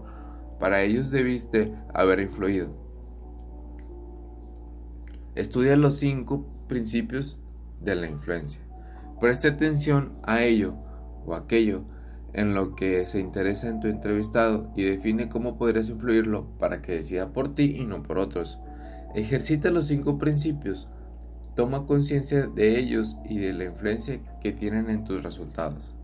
Para 0.59 0.83
ellos 0.83 1.13
debiste 1.13 1.73
haber 1.95 2.19
influido. 2.19 2.75
Estudia 5.37 5.77
los 5.77 6.01
cinco 6.01 6.45
principios 6.67 7.39
de 7.81 7.95
la 7.95 8.09
influencia. 8.09 8.61
Preste 9.21 9.47
atención 9.47 10.19
a 10.25 10.43
ello 10.43 10.75
o 11.25 11.37
aquello 11.37 11.85
en 12.33 12.53
lo 12.55 12.75
que 12.75 13.07
se 13.07 13.21
interesa 13.21 13.69
en 13.69 13.79
tu 13.79 13.87
entrevistado 13.87 14.73
y 14.75 14.83
define 14.83 15.29
cómo 15.29 15.57
podrías 15.57 15.89
influirlo 15.89 16.49
para 16.59 16.83
que 16.83 16.95
decida 16.95 17.33
por 17.33 17.55
ti 17.55 17.77
y 17.79 17.85
no 17.85 18.03
por 18.03 18.19
otros. 18.19 18.59
Ejercita 19.15 19.71
los 19.71 19.87
cinco 19.87 20.19
principios, 20.19 20.89
toma 21.55 21.87
conciencia 21.87 22.49
de 22.49 22.77
ellos 22.77 23.17
y 23.25 23.39
de 23.39 23.53
la 23.53 23.67
influencia 23.67 24.19
que 24.41 24.51
tienen 24.51 24.91
en 24.91 25.05
tus 25.05 25.23
resultados. 25.23 25.95